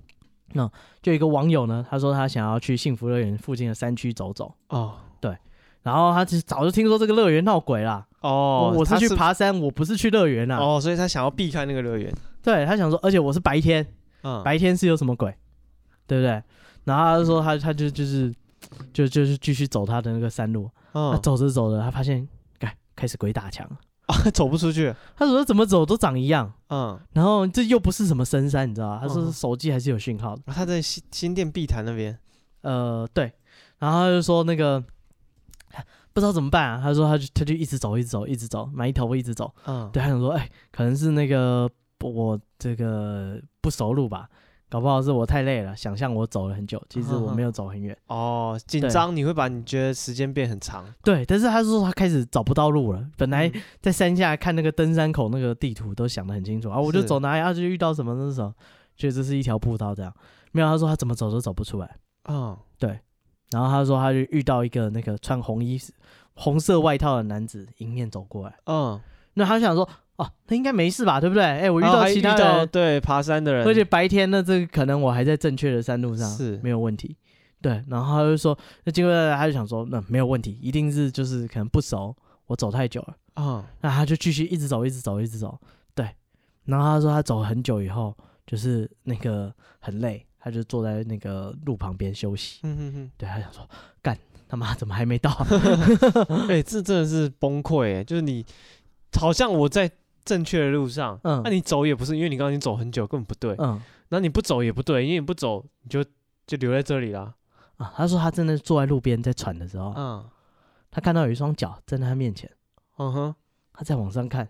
[0.53, 0.71] 那
[1.03, 4.55] 就一个网友呢，他说他想要去幸福乐园附近的山区走走。
[4.69, 5.37] 哦，对。
[5.83, 8.07] 然后他其实早就听说这个乐园闹鬼啦。
[8.21, 10.59] 哦，我是去爬山，我不是去乐园啊。
[10.59, 12.13] 哦，所以他想要避开那个乐园。
[12.43, 13.87] 对，他想说，而且我是白天，
[14.23, 15.35] 嗯，白天是有什么鬼？
[16.11, 16.43] 对不对？
[16.83, 18.35] 然后他就说他他就就是
[18.93, 22.27] 就就是继续走他的那个山路，他走着走着，他发现
[22.59, 23.65] 开开始鬼打墙
[24.07, 24.93] 啊，走不出去。
[25.15, 28.99] 他说怎么走都长一样，嗯，然后这又不是什么深山，你知道吧？
[29.01, 30.43] 他说手机还是有讯号的。
[30.47, 32.19] 他在新新店碧潭那边，
[32.63, 33.33] 呃，对，
[33.79, 34.83] 然后他就说那个。
[36.13, 36.81] 不知道怎么办啊？
[36.83, 39.55] 他说他就他就一直走，一直走，一直走，埋头一直走。
[39.65, 41.71] 嗯，对，他想说，哎、欸，可能是那个
[42.01, 44.29] 我这个不熟路吧，
[44.71, 47.95] 搞不好是我太累了，想象我走了很久， 其实我没有走很远。
[48.07, 50.87] 哦，紧张你会把你觉得时间变很长。
[51.03, 53.05] 对，但是他说他开始找不到路了。
[53.19, 53.51] 本来
[53.83, 58.55] 在山下看那个登山口那个地图都想得很清楚啊，我就走哪里啊，就遇到什么那什么，
[58.97, 60.15] 觉得这是一条步道这样。
[60.53, 61.97] 没有，他说他怎么走都走不出来。
[62.29, 63.01] 嗯，对。
[63.53, 65.77] 然后他说，他就遇到一个那个穿红衣、
[66.35, 68.57] 红色外套的男子迎面走过来。
[68.67, 69.01] 嗯，
[69.35, 69.89] 那他想说，
[70.21, 71.43] 哦，他应该没事吧，对不对？
[71.43, 77.17] 哎，我遇到其他的对爬山的人，而且白天呢，这个可能我还在正确的山路上，是没有问题。
[77.63, 82.15] 对，然后他就说，那经过他就想说，那没有问题，一定是就是可能不熟，
[82.47, 83.17] 我走太久了。
[83.37, 85.59] 哦，那他就继续一直走，一直走，一直走。
[85.95, 86.09] 对，
[86.65, 90.27] 然后他说他走很久以后，就是那个很累。
[90.43, 92.61] 他就坐在那个路旁边休息。
[92.63, 93.69] 嗯哼哼，对，他想说，
[94.01, 94.17] 干
[94.49, 95.31] 他妈怎么还没到？
[96.49, 98.03] 哎、欸，这真的是崩溃哎！
[98.03, 98.43] 就是你
[99.13, 99.91] 好像我在
[100.31, 103.57] 正确的路上，嗯，那、啊、你走也不是，因为你刚刚已经走很久，根本不对。
[103.59, 106.05] 嗯，那你不走也不对，因为你不走，你就
[106.47, 107.35] 就留在这里了。
[107.79, 110.25] 啊，他说他真的坐在路边在喘的时候，嗯，
[110.89, 112.49] 他看到有一双脚站在他面前，
[112.99, 113.35] 嗯哼，
[113.73, 114.49] 他在往上看，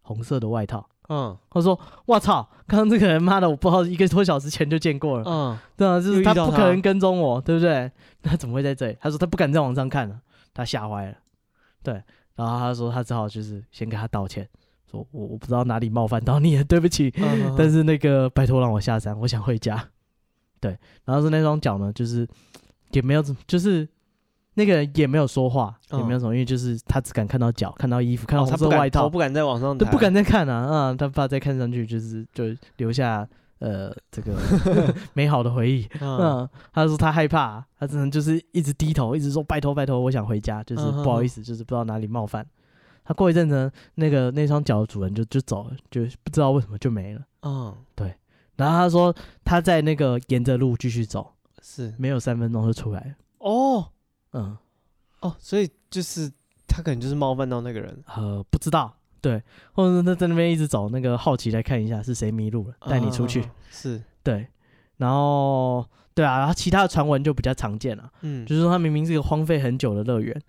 [0.00, 0.88] 红色的外套。
[1.08, 5.24] 嗯，他说：“我操，刚刚这个人妈的，我不知道一个多小时前就见过了。
[5.26, 7.90] 嗯，对啊，就是他不可能跟踪我，对不对？
[8.22, 8.96] 他怎么会在这里？
[9.00, 10.20] 他说他不敢再往上看了，
[10.54, 11.16] 他吓坏了。
[11.82, 11.94] 对，
[12.36, 14.48] 然后他说他只好就是先跟他道歉，
[14.92, 17.12] 说我我不知道哪里冒犯到你了，对不起。
[17.16, 19.88] 嗯，但是那个拜托让我下山，我想回家。
[20.60, 22.28] 对，然后是那双脚呢，就是
[22.92, 23.88] 也没有怎么，就是。”
[24.54, 30.94] 那个人也没有说话，也没有什么，因为就是他只敢看到脚，看到衣服，看到红色外套，不敢再往上，都不敢再看啊啊！
[30.94, 33.26] 他怕再看上去就是就留下
[33.60, 34.36] 呃这个
[35.14, 35.88] 美好的回忆。
[36.02, 42.46] 嗯，他说他害怕，他只能就是一直低头，一直说拜托拜托，我想回家，就是不好意思，就是不知道哪里冒犯。
[43.04, 47.22] 他过一阵子，那个那双脚的主人就就走了，就不知道为什么就没了。
[47.42, 48.14] 嗯，对。
[48.56, 53.14] 然后他说他在那个沿着路继续走，是没有三分钟就出来了。
[53.38, 53.88] 哦。
[54.34, 54.56] 嗯，
[55.20, 56.32] 哦，所以就是
[56.66, 59.42] 他可能就是冒犯到那个人，呃，不知道，对，
[59.74, 64.46] 或者是他在那边一直走，那个好奇来看一下是谁迷路了，带你出去，啊、是对，
[64.96, 70.40] 然后对啊，然后其他的传闻就比较常见了，嗯，就是说他明明是一个荒废很久的乐园，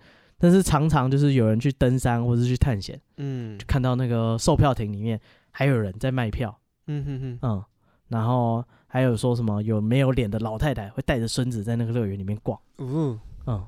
[0.44, 5.18] 但是常常就是有人去登山或者是去探险，嗯，就看到那个售票亭里面
[5.52, 6.54] 还有人在卖票，
[6.88, 7.64] 嗯哼哼，嗯，
[8.10, 13.66] 然后还有说什么有没有脸的老太太会带着孙子在那个乐园里面逛，嗯嗯。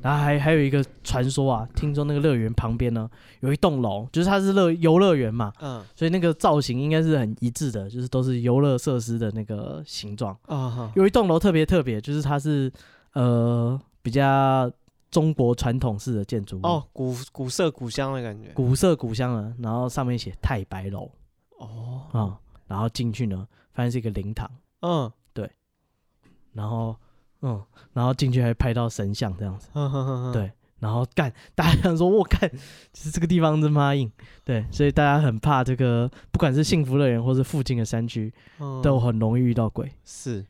[0.00, 3.10] 然后还还有一个传说啊，听说那个乐园旁边呢
[3.40, 10.34] 有一栋楼，就是它是乐游乐园嘛，嗯，所以那个造型应该是很一致的，就是都是游乐设施的那个形状。
[10.46, 10.90] 啊。
[10.96, 12.72] 有一栋楼特别特别，就是它是
[13.12, 14.70] 呃比较
[15.14, 16.66] 中国传统式的建筑物。
[16.66, 19.54] 哦，古古色古香的感觉，古色古香的。
[19.60, 21.08] 然后上面写太白楼。
[21.58, 24.50] 哦，啊，然后进去呢，发现是一个灵堂，
[24.80, 25.48] 嗯，对，
[26.52, 26.96] 然后。
[27.46, 32.50] 嗯，然后进去还拍到神像这样子，呵呵呵对，然后干， 大家想说，我干，
[32.90, 34.10] 其实这个地方真妈硬，
[34.42, 40.40] 对，所以大家很怕这个，不管是幸福乐园或是附近的山区，嗯、都很容易遇到鬼，是。
[40.40, 40.46] 对，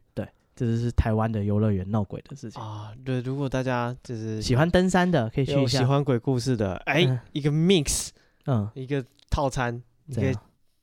[0.55, 2.63] 这就是台湾的游乐园闹鬼的事情。
[2.63, 2.93] 啊。
[3.05, 8.09] 对，如果大家就是喜欢登山的，可以去一下；喜欢鬼故事的，哎，嗯、一个 mix，
[8.47, 10.35] 嗯，一个套餐，你可以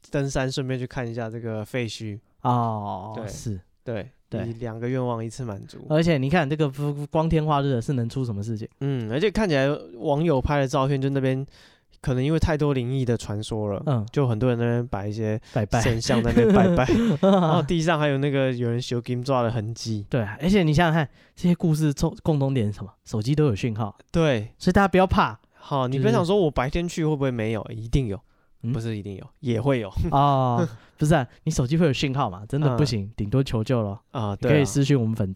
[0.09, 2.19] 登山顺便去看一下这个废墟。
[2.41, 4.09] 哦，对，是，对。
[4.31, 6.71] 对，两个愿望一次满足，而且你看这个
[7.07, 8.65] 光天化日的，是能出什么事情？
[8.79, 11.45] 嗯，而且看起来网友拍的照片，就那边
[12.01, 20.05] 可能因为太多灵异的传说了，嗯，就很多人在那边摆一些拜拜神像在那边拜拜， 然后地上还有那个有人修 game 抓的痕迹。
[20.09, 22.91] 对，而且你想想看，这些故事共共同点是什么？
[23.05, 23.95] 手机都有讯号。
[24.11, 25.39] 对，所以大家不要怕。
[25.53, 27.63] 好，你不要想说我白天去会不会没有？
[27.69, 28.19] 一定有。
[28.73, 30.67] 不是一定有，也会有哦。
[30.95, 32.43] 不是，你手机会有讯号嘛？
[32.47, 34.35] 真的不行，顶多求救了啊。
[34.35, 35.33] 可以私讯我们粉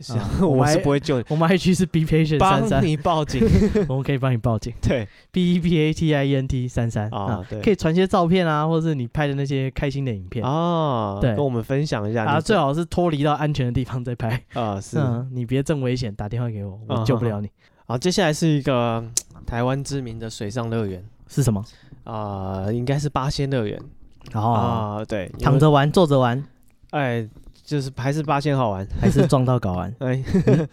[0.00, 1.24] 专， 我是不会救你。
[1.28, 3.40] 我们 IG 是 Be Patient 33，帮你报警，
[3.88, 4.72] 我们可以帮你报警。
[4.82, 12.24] 对，B E P A T I E N T 三三啊，对，可以传些照片啊，或者是你拍的那些开心的影片啊，对，跟我们分享一下。
[12.24, 14.80] 啊，最好是脱离到安全的地方再拍啊。
[14.80, 14.98] 是，
[15.32, 17.48] 你别这么危险，打电话给我，我救不了你。
[17.86, 19.04] 好，接下来是一个
[19.46, 21.64] 台湾知名的水上乐园，是什么？
[22.04, 23.80] 啊、呃，应该是八仙乐园。
[24.32, 26.44] 然后啊，对，躺着玩，坐着玩，
[26.90, 27.26] 哎，
[27.70, 29.94] 就是还是八仙好玩， 还是撞到睾丸？
[30.00, 30.14] 哎，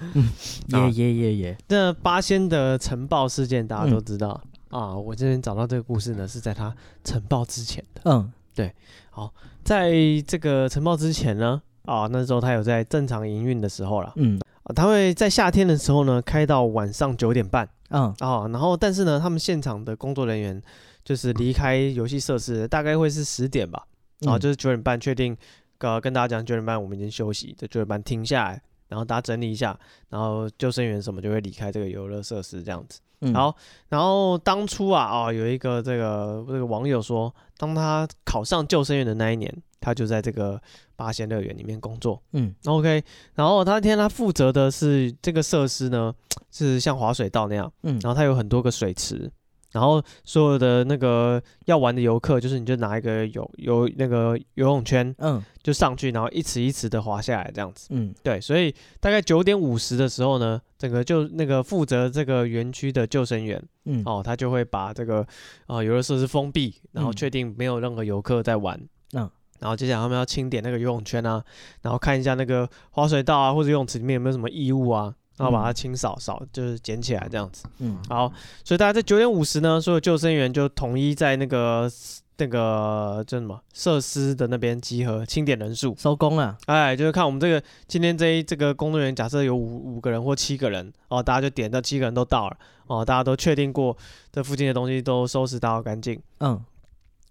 [0.74, 1.58] 耶耶耶耶！
[1.68, 4.98] 那八仙的晨爆事件大家都知道、嗯、啊。
[4.98, 8.02] 我这边找到这个故事呢，是在他晨爆之前的。
[8.06, 8.74] 嗯，对。
[9.12, 9.32] 好，
[9.64, 9.92] 在
[10.26, 14.12] 这个晨爆之前呢，啊，那时候他有在正常营运的时候了。
[14.16, 17.70] 嗯，啊，他会在夏天的时候呢，开到晚上九点半。
[17.92, 20.60] 嗯，啊，然后但是呢，他们现场的工作人员
[21.06, 23.86] 就是离开游戏设施大概会是十点吧。
[24.22, 25.38] 然后就是九点半确定。
[25.80, 29.78] 呃，跟大家讲九点半我们已经休息，在九点半停下来，然后大家整理一下，
[30.10, 33.00] 然后救生员什么就会离开这个游乐设施这样子。
[33.22, 33.56] 嗯、好，
[33.90, 40.62] 然后当初啊，哦，有一个这个这个网友说，当他考上救生员的那一年，他就在这个
[40.96, 42.22] 八仙乐园里面工作。
[42.34, 46.14] 嗯，OK，然后他那天他负责的是这个设施呢，
[46.52, 49.32] 是像滑水道那样，嗯，然后他有很多个水池。
[49.78, 65.24] 然后所有的那个要玩的游客，就是你就拿一个游游那个游泳圈，嗯，就上去，然后一池一池的滑下来这样子，嗯，对，所以大概九点五十的时候呢，整个就那个负责这个园区的救生员，嗯，哦，他就会把这个
[65.68, 68.76] 啊游乐设施封闭，然后确定没有任何游客在玩，
[69.14, 71.44] 嗯，然后接下来他们要清点那个游泳圈啊，
[71.84, 75.14] 然后看一下那个滑水道啊或者游泳池里面有没有什么异物啊。
[75.38, 77.66] 然后把它清扫扫，就是捡起来这样子。
[77.80, 78.32] 嗯，好，
[78.64, 81.90] 所以大家在九点五十呢，所有救生员就统一在那个
[82.38, 86.58] 那个叫什么设施的那边集合，清点人数，收工了。
[86.66, 93.96] 哎，就是看我们这个今天这一这个工作人员，假设有五五个人或七个人哦，大家就点到七个人都到了哦，大家都确定过
[94.32, 96.20] 这附近的东西都收拾到干净。
[96.40, 96.64] 嗯，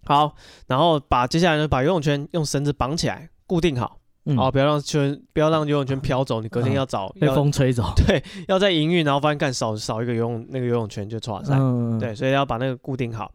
[0.04, 0.34] 好，
[0.66, 3.98] 然后把接下来呢，把游泳圈用绳子绑起来，固定好。
[4.26, 6.40] 嗯、哦，不要让圈，不要让游泳圈飘走。
[6.40, 7.92] 你隔天要找，被风吹走。
[7.96, 11.54] 对，要在营运，然后发现干少少一个游泳那个游泳圈就错赛。
[11.56, 13.30] 嗯，对，所以要把那个固定好。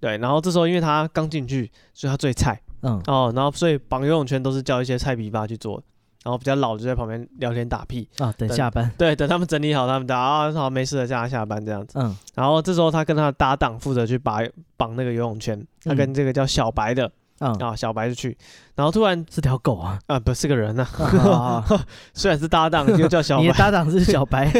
[0.00, 2.60] 对，然后这时候因为他刚进去，所以他最菜。
[2.82, 5.82] 嗯，哦，然后所以绑游泳圈都是叫一些菜皮吧去做。
[6.24, 8.90] 然后比较老就在旁边聊天打屁啊，等下班。
[8.98, 11.96] 对， 等他们整理好，他们打啊，好没事了，叫他下班这样子。
[12.00, 14.40] 嗯，然后这时候他跟他的搭档负责去把
[14.76, 15.64] 绑那个游泳圈。
[15.84, 17.08] 他跟这个叫小白的。
[17.40, 18.36] 嗯啊，小白就去，
[18.74, 21.64] 然后突然是条狗啊，啊不是个人呐、啊，
[22.14, 24.50] 虽然是搭档，又叫小白，你的搭档是小白，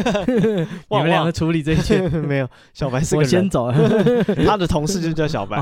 [0.91, 2.49] 你们两个处理这一切 没有？
[2.75, 3.73] 小白是个人，我先走，
[4.45, 5.57] 他的同事就叫小白，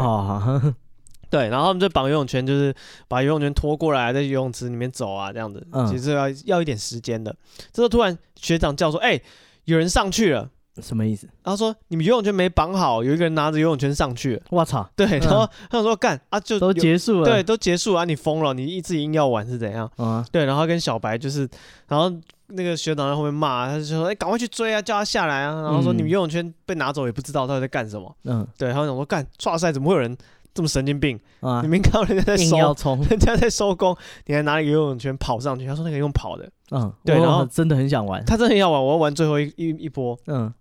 [1.31, 2.75] 对，然后他们就绑游泳圈，就是
[3.09, 7.35] 把游泳圈拖过来，在游泳池里面走啊，这样子，其实要要一点时间的。
[7.73, 9.21] 这时候突然学长叫说，哎，
[9.65, 10.51] 有人上去了。
[10.83, 11.29] 什么意思？
[11.43, 14.41] 然后说你们游泳圈没绑好，有一个人拿着游泳圈上去。
[14.51, 14.89] 我操！
[14.97, 17.25] 对，然后他说干啊，就都结束了。
[17.25, 18.05] 对，都结束了啊！
[18.05, 18.53] 你疯了？
[18.55, 19.91] 你一直硬要玩是怎样？
[19.97, 20.45] 啊，对。
[20.45, 21.49] 然后跟小白就是，
[21.89, 22.13] 然后
[22.49, 28.69] 那个学长在后面骂，他就说：“哎，赶快去追啊，叫他下来啊！”然后说：“你们游泳圈被拿走也不知道他在干什么。”嗯，对。
[28.69, 30.17] 然后想说干，剉赛怎么会有人
[30.53, 31.19] 这么神经病？
[31.41, 32.57] 啊，你没看到人家在收，
[33.09, 35.67] 人家在收工，你还拿一个游泳圈跑上去？
[35.67, 36.51] 他说那个用跑的。
[36.71, 37.17] 嗯，对。
[37.17, 40.19] 然后真的很想玩，他真的很想玩，我要玩最后一一一波。
[40.27, 40.53] 嗯。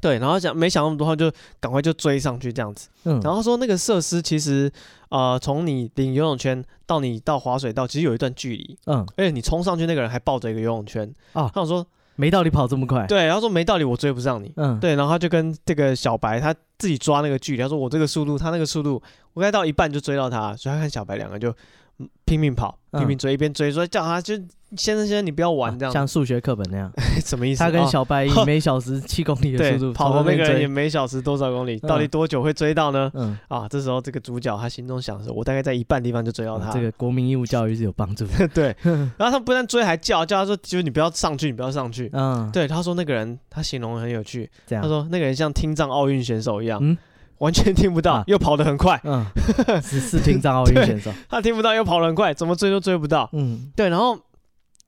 [0.00, 2.88] 对，然后想没想那么多，他就赶快就追上去这样子。
[3.04, 4.70] 嗯，然后说那个设施其实，
[5.10, 8.78] 呃，从你领游泳圈到你到滑水道，其实有一段距离。
[8.86, 11.06] 嗯，而且你冲上去那个人还抱着一个游泳圈。
[11.32, 11.86] 啊，他想说
[12.16, 13.06] 没道理跑这么快。
[13.06, 14.52] 对，然后说没道理我追不上你。
[14.56, 19.02] 嗯，对，然后他就跟这个小白他自己抓那个距离，他说我这个速度，他那个速度，
[19.34, 21.54] 我该到一半就追到他，所以他看小白两个就
[22.24, 24.34] 拼命跑，拼命追，一边追说叫他就。
[24.76, 26.88] 先生，先生，你不要玩这样，像数学课本那样，
[27.26, 27.58] 什么意思？
[27.58, 31.76] 他跟小白以每小时七公里的速度跑的那个人，也每小时多少公里？
[31.80, 33.10] 到底多久会追到呢？
[33.14, 36.70] 嗯啊，这时候这个主角他心中想的是，我大概在一半地方就追到他。
[36.70, 38.46] 这个国民义务教育是有帮助的。
[38.54, 38.66] 对，
[39.18, 42.08] 然后他不但追，还叫叫他说，就是你不要上去，你不要上去。
[42.12, 46.96] 嗯，对，他说那个人他形容很有趣，他说那个人像听障奥运选手一样，
[47.40, 48.98] 完全听不到，又跑得很快。
[49.04, 49.26] 嗯，
[49.84, 53.28] 是是听障奥运选手，他听不到又跑得很快，怎么追都追不到。
[53.34, 54.18] 嗯，对，然后。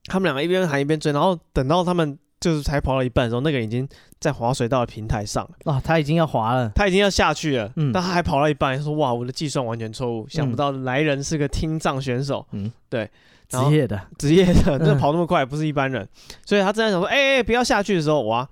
[0.07, 3.87] 他们两个一边喊一边追，然后等到他们就是才跑到一半的时候，那个已经
[4.19, 5.71] 在滑水道的平台上了。
[5.71, 7.71] 啊，他已经要滑了，他已经要下去了。
[7.77, 13.09] 嗯，但他还跑到一半，说：“哇，我的计算完全错误，想不到来人是个听障选手。”嗯，对，
[13.47, 16.05] 职业的，职业的， 那跑那么快不是一般人，
[16.45, 18.45] 所以他正在想说：“哎哎，不要下去的时候，哇，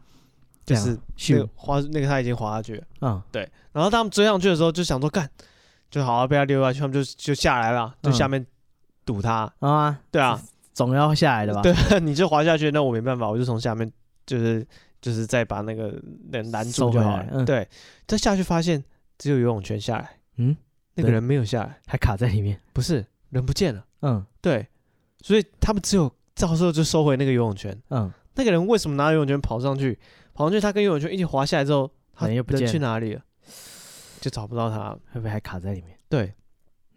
[0.66, 0.98] 就是
[1.30, 3.50] 那个滑那个他已经滑下去了。”嗯，对。
[3.72, 5.30] 然后他们追上去的时候，就想说：“干，
[5.90, 8.46] 就好好被他溜下去。”他们就就下来了，就下面
[9.06, 10.42] 堵他啊，对啊。
[10.74, 11.62] 总要下来的吧？
[11.62, 13.92] 对， 你就滑下去，那我没办法，我就从下面，
[14.26, 14.66] 就是
[15.02, 15.94] 就是再把那个
[16.32, 17.28] 人拦住就好了。
[17.30, 17.68] 嗯、对，
[18.08, 18.82] 再下去发现
[19.18, 20.56] 只有游泳圈下来，嗯，
[20.96, 22.58] 那个人没有下来，还卡在里面。
[22.72, 23.86] 不是，人不见了。
[24.02, 24.66] 嗯，对，
[25.22, 27.78] 所以他们只有到时候就收回那个游泳圈。
[27.90, 30.00] 嗯，那个人为什么拿游泳圈跑上去？
[30.34, 33.22] 跑上去，他跟游泳圈一起滑下来之后，他人又不见去哪里了？
[34.20, 35.98] 就找不到他，会不会还卡在里面？
[36.10, 36.34] 对。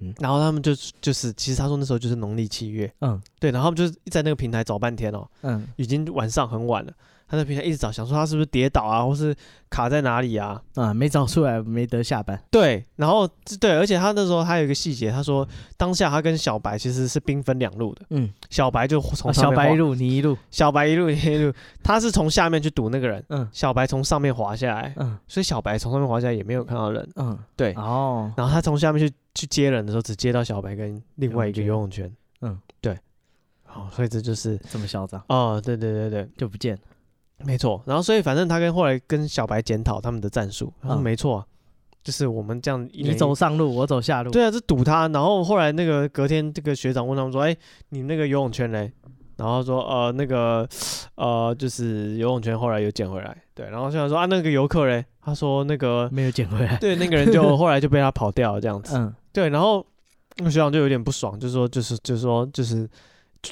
[0.01, 6.93] 嗯，然后他们就就是，其实他说那时候就是农历七月，嗯，对，然后他们就是在那个平台找半天哦，嗯，已经晚上很晚了。
[7.35, 9.35] 他在平台一直找，想说他是不是跌倒啊，或是
[9.69, 10.61] 卡在哪里啊？
[10.75, 12.41] 啊，没找出来，没得下班。
[12.51, 13.29] 对，然后
[13.61, 18.03] 对，而且他那时候还有一个细节，他说当下他跟小白其实是兵分两路的。
[18.11, 32.11] 嗯，小白就从小白一路，你一路，小白一路，你一路， 他是从下面去堵那个人，嗯，小白从上面滑下来，嗯，所以小白从上面滑下来也没有看到人，嗯，对，哦，然后他从下面去去接人的时候，只接到小白跟另外一个游泳圈，
[32.43, 32.97] 嗯，对，
[33.67, 36.81] 哦，所以这就是这么嚣张哦，对对对对，就不见了。
[37.39, 41.45] 没错，然后所以反正他跟后来跟小白检讨他们的战术，他说没错，
[42.03, 44.31] 就是我们这样，你走上路，我走下路。
[44.31, 45.09] 对啊，是堵他。
[45.09, 47.57] 然后后来那个隔天，这个学长问他们说：“哎，
[47.91, 48.91] 你那个游泳圈嘞？”
[49.37, 50.67] 然后说：“呃，那个
[51.17, 58.97] 呃，就是游泳圈后来又捡回来。”对，然后学长说：“啊，那个游客嘞？”他说：“那个没有捡回来。”对，那个人就 后来就被他跑掉了这样子。
[58.97, 59.85] 嗯，对，然后
[60.37, 62.85] 那个学长就有点不爽，就说，就是就是说，就是。
[62.85, 62.91] 就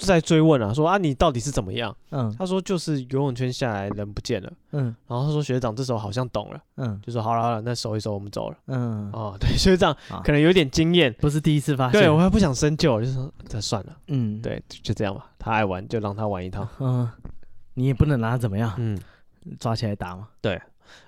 [0.00, 1.94] 在追问啊，说啊，你到底是怎么样？
[2.10, 4.52] 嗯，他说就是游泳圈下来人不见了。
[4.72, 6.60] 嗯，然后他说学长这时候好像懂了。
[6.76, 8.56] 嗯，就说好了好了，那收一收，我们走了。
[8.66, 12.00] 嗯，哦，对，学长可能有点经验，不是第一次发现。
[12.00, 13.96] 对，我还不想深究，就说这算了。
[14.08, 15.26] 嗯，对，就这样吧。
[15.38, 16.66] 他爱玩就让他玩一套。
[16.78, 17.08] 嗯，
[17.74, 18.72] 你也不能拿他怎么样。
[18.78, 18.98] 嗯，
[19.58, 20.28] 抓起来打嘛。
[20.40, 20.54] 对，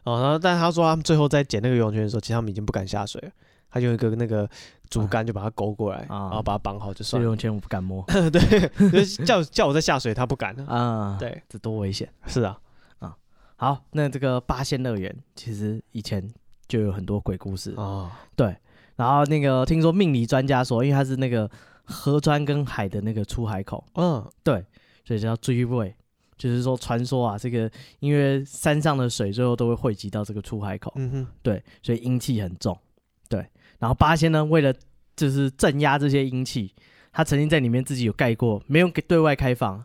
[0.05, 3.31] 哦，然后但他说他们最后在捡那个游泳圈的时候，其实他们已经不敢下水了。
[3.75, 4.49] 他用一个那个
[4.89, 7.25] 竹竿就把它勾过来，然后把它绑好就算了。
[7.25, 11.17] 游泳圈我不敢摸， 对，叫叫我在下水，他不敢啊。
[11.19, 12.09] 对，这多危险。
[12.29, 12.57] 是啊，
[13.01, 13.17] 啊，
[13.57, 16.25] 好，那这个八仙乐园其实以前
[16.69, 18.13] 就有很多鬼故事啊。
[18.37, 18.57] 对，
[18.95, 21.51] 然后那个听说命理专家说，因为它是那个
[21.83, 24.65] 河川跟海的那个出海口，嗯，对，
[25.05, 25.93] 所以叫追尾，
[26.39, 27.69] 就是说传说啊，这个
[27.99, 32.79] 因为山上的水最后都会汇集到这个出海口，嗯哼，对，所以阴气很重。
[33.85, 34.73] 然后八仙呢，为了
[35.15, 36.73] 就是镇压这些阴气，
[37.13, 39.85] 他曾经在里面自己有盖过，没有给对外开放。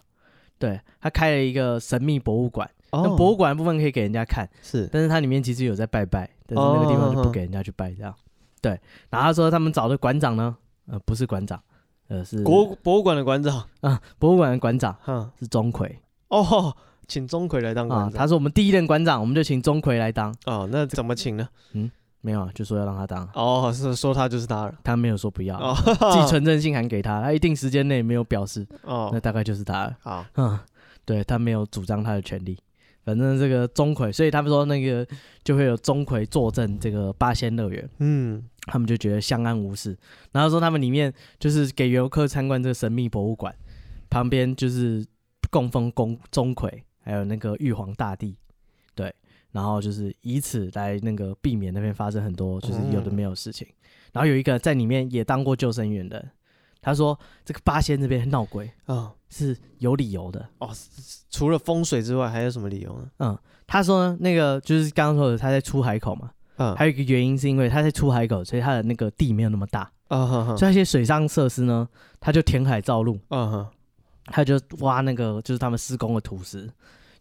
[0.58, 8.14] 对，他开了一个神秘博物馆，那、哦、博物馆的部分可以给人家看，是，但是它里面其实有在拜拜，但是那个地方就不给人家去拜这样。
[8.14, 8.16] 哦、
[8.62, 8.72] 对，
[9.10, 10.56] 然后他说他们找的馆长呢，
[10.88, 11.62] 呃，不是馆长，
[12.08, 15.94] 呃，是博博物馆的馆长，啊，博物馆的馆长，嗯，是钟馗。
[16.30, 16.74] 哦，
[17.06, 18.08] 请钟馗来当馆长。
[18.08, 20.34] 啊，他说我们第一任馆长，我们就请钟馗来当。
[20.46, 21.50] 哦，那怎么请呢？
[21.74, 21.92] 嗯。
[22.22, 23.28] 没有啊，就说要让他当。
[23.34, 25.76] 哦，是说他就是他了，他没有说不要，哦、
[26.12, 29.96] 寄存证信函给他，他一定时间内没有表示，哦，那大概就是他了。
[30.02, 30.60] 好，嗯，
[31.06, 32.58] 对他没有主张他的权利，
[33.06, 35.08] 反正这个钟馗，所以他们说那个
[35.44, 39.98] 就会有钟馗坐镇这个八仙乐园，嗯，他们就觉得相安无事。
[40.34, 43.56] 然后说他们里面就是给游客参观这个神秘博物馆，
[44.10, 45.06] 旁边就是
[45.50, 46.70] 供奉公钟馗，
[47.02, 48.36] 还有那个玉皇大帝。
[49.52, 53.68] 然后就是以此来那个避免那边发生很多就是有的没有事情。
[53.68, 53.76] 嗯、
[54.14, 56.24] 然后有一个在里面也当过救生员的，
[56.82, 60.70] 他说这个八仙这边闹鬼啊是有理由的哦，
[61.30, 63.10] 除了风水之外还有什么理由呢？
[63.20, 63.38] 嗯，
[63.68, 71.88] 他说那个就是刚刚说的他在出海口嘛，嗯，还有一个原因是因为他在出海口，所以他的那个地没有那么大啊，呵呵，所以那些水上设施呢，
[72.20, 73.68] 他就填海造路，嗯哼，
[74.26, 76.70] 他就挖那个就是他们施工的土石。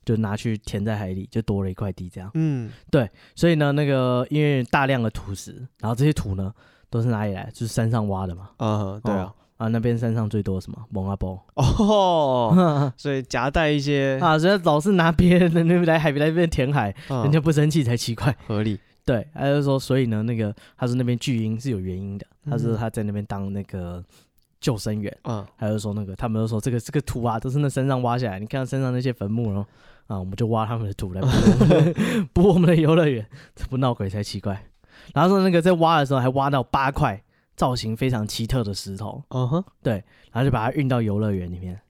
[0.09, 2.31] 就拿去填在海里，就多了一块地这样。
[2.33, 6.51] 嗯，对，所以呢，那个因为大量的土石，然后这些土呢
[6.89, 7.51] 都是哪里来？
[7.53, 8.49] 就是山上挖的嘛。
[8.57, 10.83] 啊，对啊，啊那边山上最多什么？
[10.89, 18.35] 蒙阿波哦， 所以夹带一些啊，所以老是拿别人的那边来海边来这边填海，人家不生气才奇怪。
[18.47, 18.81] 合理。
[19.05, 24.03] 对，他就说，所以呢，那个他说那边巨婴是有原因的，他说他在那边当那个。
[24.61, 28.41] 救生员，嗯，还有说那个，他们都说这个这个土啊，都是那山上挖下来。
[28.41, 29.65] 你看山上那些坟墓，然后
[30.09, 31.35] 啊，我们就挖他们的土来补我
[31.65, 31.95] 们的，
[32.35, 34.61] 补我们的游乐园，这不闹鬼才奇怪。
[35.15, 37.23] 然后说那个在挖的时候，还挖到八块
[37.57, 40.03] 造型非常奇特的石头，嗯哼，对，
[40.33, 41.81] 然后就把它运到游乐园里面。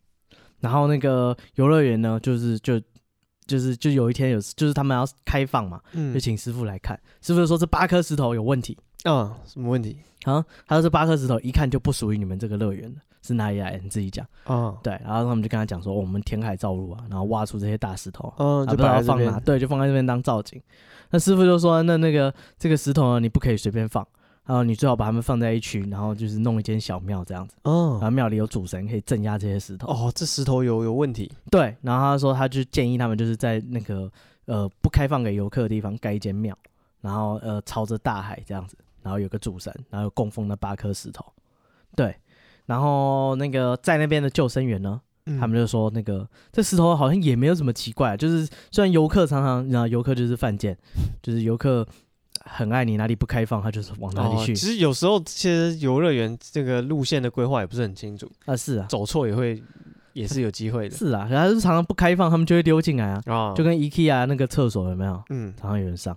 [0.61, 2.81] 然后那个游乐园呢，就是就
[3.47, 8.77] 就是就有一天有，就是他们要开放嘛，嗯，就请师傅来看，师傅就说这八颗石头有问题。
[9.05, 10.01] 啊，什么问题？
[10.25, 13.79] 啊，他说这八颗石头一看就不属于你们这个乐园的，是哪里来的？
[13.79, 14.27] 你自己讲。
[14.47, 19.39] 嗯，对，然后他们就跟他讲说，我们填海造陆啊，然后挖出这些大石头，嗯，就把它放哪？
[19.41, 20.61] 对，就放在这边当造景。
[21.11, 24.07] 那师傅就说，那那个这个石头呢，你不可以随便放，
[24.45, 27.57] 然后你最好把它们放在一区，然后就是弄一间小庙这样子。
[27.65, 29.89] 嗯，然后庙里有主神可以镇压这些石头。
[29.89, 31.31] 哦，这石头有有问题。
[31.51, 34.11] 对，然后他说，他就建议他们就是在那个
[34.47, 36.57] 呃不开放给游客的地方盖一间庙，
[37.01, 38.77] 然后呃朝着大海这样子。
[39.01, 41.25] 然后有个主神，然后供奉那八颗石头，
[41.97, 42.15] 对，
[42.69, 50.77] 然后那个在那边的救生员呢，嗯、他们就说那个这石头好像也没有什么奇怪，就是虽然游客常常，然后游客就是犯贱，
[51.23, 51.87] 就是游客
[52.45, 54.53] 很爱你，哪里不开放，他就是往哪里去。
[54.53, 58.55] 哦、其实有时候，其实游乐园这个路线的规划也不是很清楚啊。
[58.55, 59.63] 是啊，走错也会
[60.13, 60.95] 也是有机会的。
[60.95, 63.23] 是啊，可是常常不开放，他们就会溜进来啊。
[63.27, 65.23] 哦、就跟 IKEA 那个厕所有没有？
[65.31, 66.15] 嗯，常常有人上。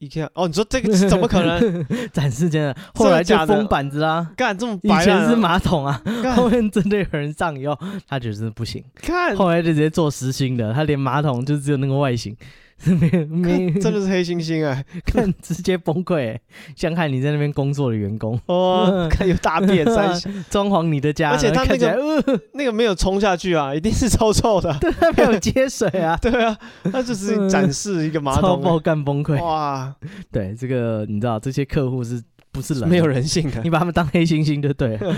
[0.00, 1.86] IKEA 哦，你说这个怎么可能？
[2.12, 5.00] 展示间的，后来就封板子啊，干这么白、啊？
[5.00, 6.02] 以前是马桶啊，
[6.36, 7.78] 后面真的有人上以后，
[8.08, 8.84] 他觉得真的不行。
[8.96, 12.36] 看，后来就直接做实心的，他连马桶就只有那个外形。
[13.00, 14.82] 没没，真的是黑猩猩啊！
[15.06, 16.40] 看直接崩溃、欸，
[16.76, 18.38] 像看你在那边工作的员工。
[18.46, 20.12] 哦，看有大便在
[20.50, 26.56] 装潢你的家，而且他那个、呃、那个没有冲下去啊，一定是臭臭的，对，他没有接水啊，对啊，
[26.92, 29.42] 他就是展示一个马桶，干崩溃。
[29.42, 29.94] 哇！
[30.30, 32.22] 对，这个你知道，这些客户是
[32.52, 32.88] 不是人？
[32.88, 35.16] 没有人性的，你把他们当黑猩猩就对了，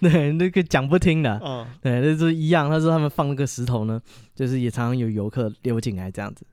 [0.00, 2.68] 对，那个讲不听的，嗯，对，那是一样。
[2.68, 4.00] 他说他们放那个石头呢，
[4.34, 6.44] 就是也常常有游客溜进来这样子。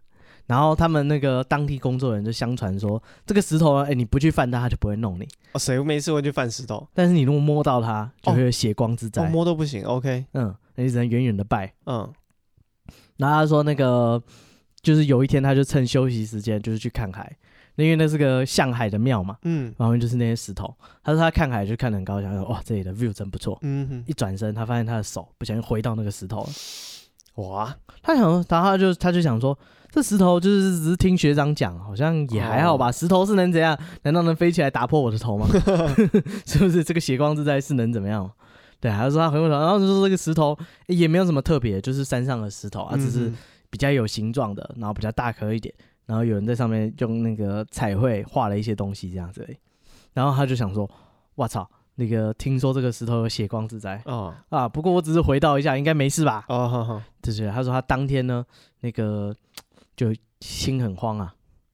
[0.49, 5.27] 然后他们那个当地工作人员就相传说，这个石头呢，哎，你不去犯它，它就不会弄你。
[5.51, 6.87] 哦，谁没事会去犯石头？
[6.91, 9.21] 但是你如果摸到它，就会有血光之灾。
[9.21, 9.83] 哦哦、摸都不行。
[9.83, 11.71] OK，嗯，你只能远远的拜。
[11.85, 12.11] 嗯。
[13.17, 14.19] 然后他说那个，
[14.81, 17.31] 就是有一天他就趁休息时间，就是去看海，
[17.75, 19.37] 因为那是个向海的庙嘛。
[19.43, 19.71] 嗯。
[19.77, 23.55] 然后就是那些石头，他说他看海就看得很高兴，说哇，这里的 view 真不错。
[23.61, 24.03] 嗯哼。
[24.07, 26.49] 一转身，他发现他的手不小心回到那个石头了。
[27.41, 27.75] 哇！
[28.01, 29.57] 他想说，然后他就他就想说。
[29.91, 32.85] 这石头就是只是听学长讲，好像也还好吧。
[32.85, 32.95] Oh.
[32.95, 33.75] 石头是能怎样？
[34.03, 35.47] 难道能飞起来打破我的头吗？
[36.45, 38.29] 是不是这个血光之灾是能怎么样？
[38.79, 43.33] 对，还是说他回过头，然后就说这个石头也没有什么特别，就是山上的石头啊，只是
[43.71, 45.73] 比较有形状的，然后比较大颗一点，
[46.05, 49.57] 然后有人在上面用那个彩绘画了一些东西这样子而已。
[50.13, 50.87] 然后他就想说
[51.33, 51.67] ：“我操！”
[51.99, 56.45] 那个听说这个石头有血光之灾哦啊，不过我只是回到一下，应该没事吧？
[56.47, 58.45] 哦，好好，就是他说他当天呢，
[58.79, 59.35] 那个
[59.97, 61.33] 就心很慌啊，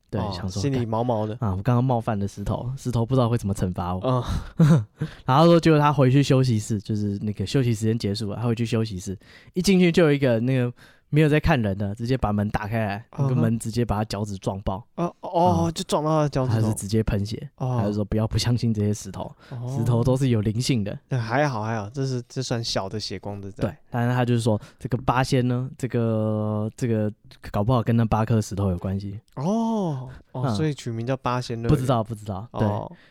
[0.09, 4.01] 对，哦、想说心里毛毛的啊，我刚刚冒犯了石头，石头不知道会怎么惩罚我。
[4.01, 4.23] 哦、
[5.25, 9.15] 然后说结果他回去休息室，就是那个休息时间结束了，他回去休息室，
[9.53, 10.73] 一进去就有一个那个。
[11.09, 14.85] 没有在看人的，直接把门打开来，那个门直接把他脚趾撞爆。
[14.95, 16.53] 哦哦，就撞到他的脚趾。
[16.53, 17.49] 他是直接喷血。
[17.55, 19.33] 哦，还是说不要不相信这些石头，
[19.77, 20.97] 石头都是有灵性的。
[21.17, 23.49] 还好还好，这是这算小的血光的。
[23.51, 27.09] 对，但是他就是说这个八仙呢，这个这个
[27.49, 29.17] 搞不好跟那八颗石头有关系。
[29.35, 31.69] 哦哦，所以取名叫八仙乐园。
[31.69, 32.45] 不知道不知道。
[32.51, 32.67] 对，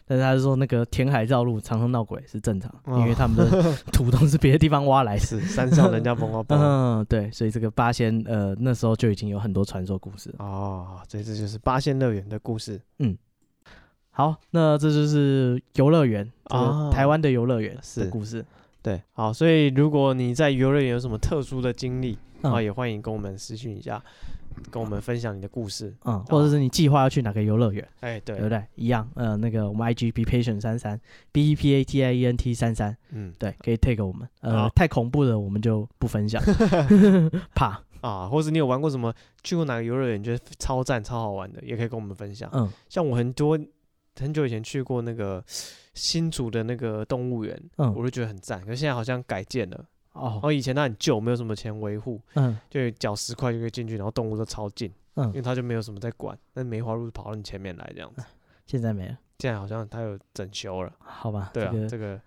[0.06, 6.60] 但是他是说那个填海造路，常常闹鬼是正常， 因为他们的土都是别的地方挖来，是山上人家崩啊崩。
[6.60, 7.83] 嗯，对，所以这个八。
[7.92, 12.80] 仙呃，那时候就已经有很多传说故事哦，所以这就是八仙乐园的故事。
[12.98, 13.16] 嗯，
[14.10, 18.44] 好，那这就是游乐园啊，台湾的游乐园是故事。
[18.82, 24.02] 对，好，所以如果你在游乐园有什么特殊的经历啊，也欢迎跟我们私讯一下。
[24.70, 27.86] 跟我们分享你的故事，嗯，或者是你计划要去哪个游乐园？
[28.00, 28.62] 哎，对，对不对？
[28.74, 31.00] 一样，呃，那个我们 IG be patient 三三
[31.32, 36.42] B E P A T I E N T 三三，嗯，对，可以 take 我们，呃，太恐怖的我们就不分享，
[37.54, 39.12] 怕啊，或者你有玩过什么？
[39.42, 40.22] 去过哪个游乐园？
[40.22, 42.50] 觉得超赞、超好玩的，也可以跟我们分享。
[42.52, 43.58] 嗯，像我很多
[44.20, 45.42] 很久以前去过那个
[45.94, 49.84] 新竹的那个动物园，嗯，我就觉得很赞，可是现在好像改建了。
[50.14, 58.22] 哦，然后以前它很旧，没有什么钱维护，嗯，就缴十块就可以进去，然后动物都超近，嗯，因为它就没有什么在管，那梅花鹿跑到你前面来这样子。
[58.66, 61.50] 现在没了，现在好像它有整修了，好吧？
[61.52, 62.18] 对啊，这个，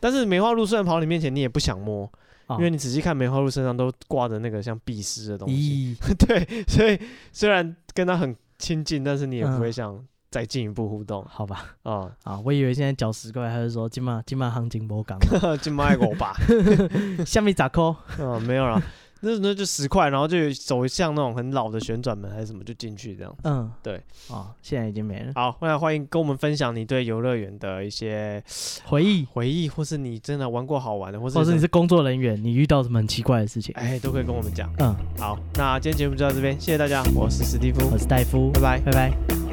[0.00, 2.10] 但是梅花鹿虽然跑到你面前，你也不想摸，
[2.50, 6.98] 因为你仔细看梅花鹿身上都挂着那个像壁虱的东西， 对，所以
[7.30, 10.04] 虽然跟它很亲近，但是你也不会想。
[10.34, 11.64] 再进一步互动，好吧？
[11.84, 12.40] 啊啊！
[12.44, 15.16] 我以为现在缴十块，还是说今晚今晚行情不讲，
[15.62, 16.34] 今晚爱我吧？
[17.24, 17.94] 下面咋扣？
[18.18, 18.82] 嗯，没有了，
[19.20, 23.32] 那那就十块，然后就走向那种很老的旋转门还是什么，就进去这样。
[23.44, 24.02] 嗯，对。
[24.28, 25.30] 啊，现在已经没了。
[25.36, 28.42] 好，欢迎欢迎跟我们分享你对游乐园的一些
[28.86, 34.68] 回忆回忆，或是你真的玩过好玩的，或是或是你是工作人员，你遇到什么很奇怪的事情，哎，都可以跟我们讲。
[34.80, 39.43] 嗯，好，那今天节目就到这边，谢谢大家，我是史蒂夫，我是戴夫，拜拜，拜拜。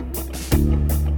[0.52, 1.11] thank you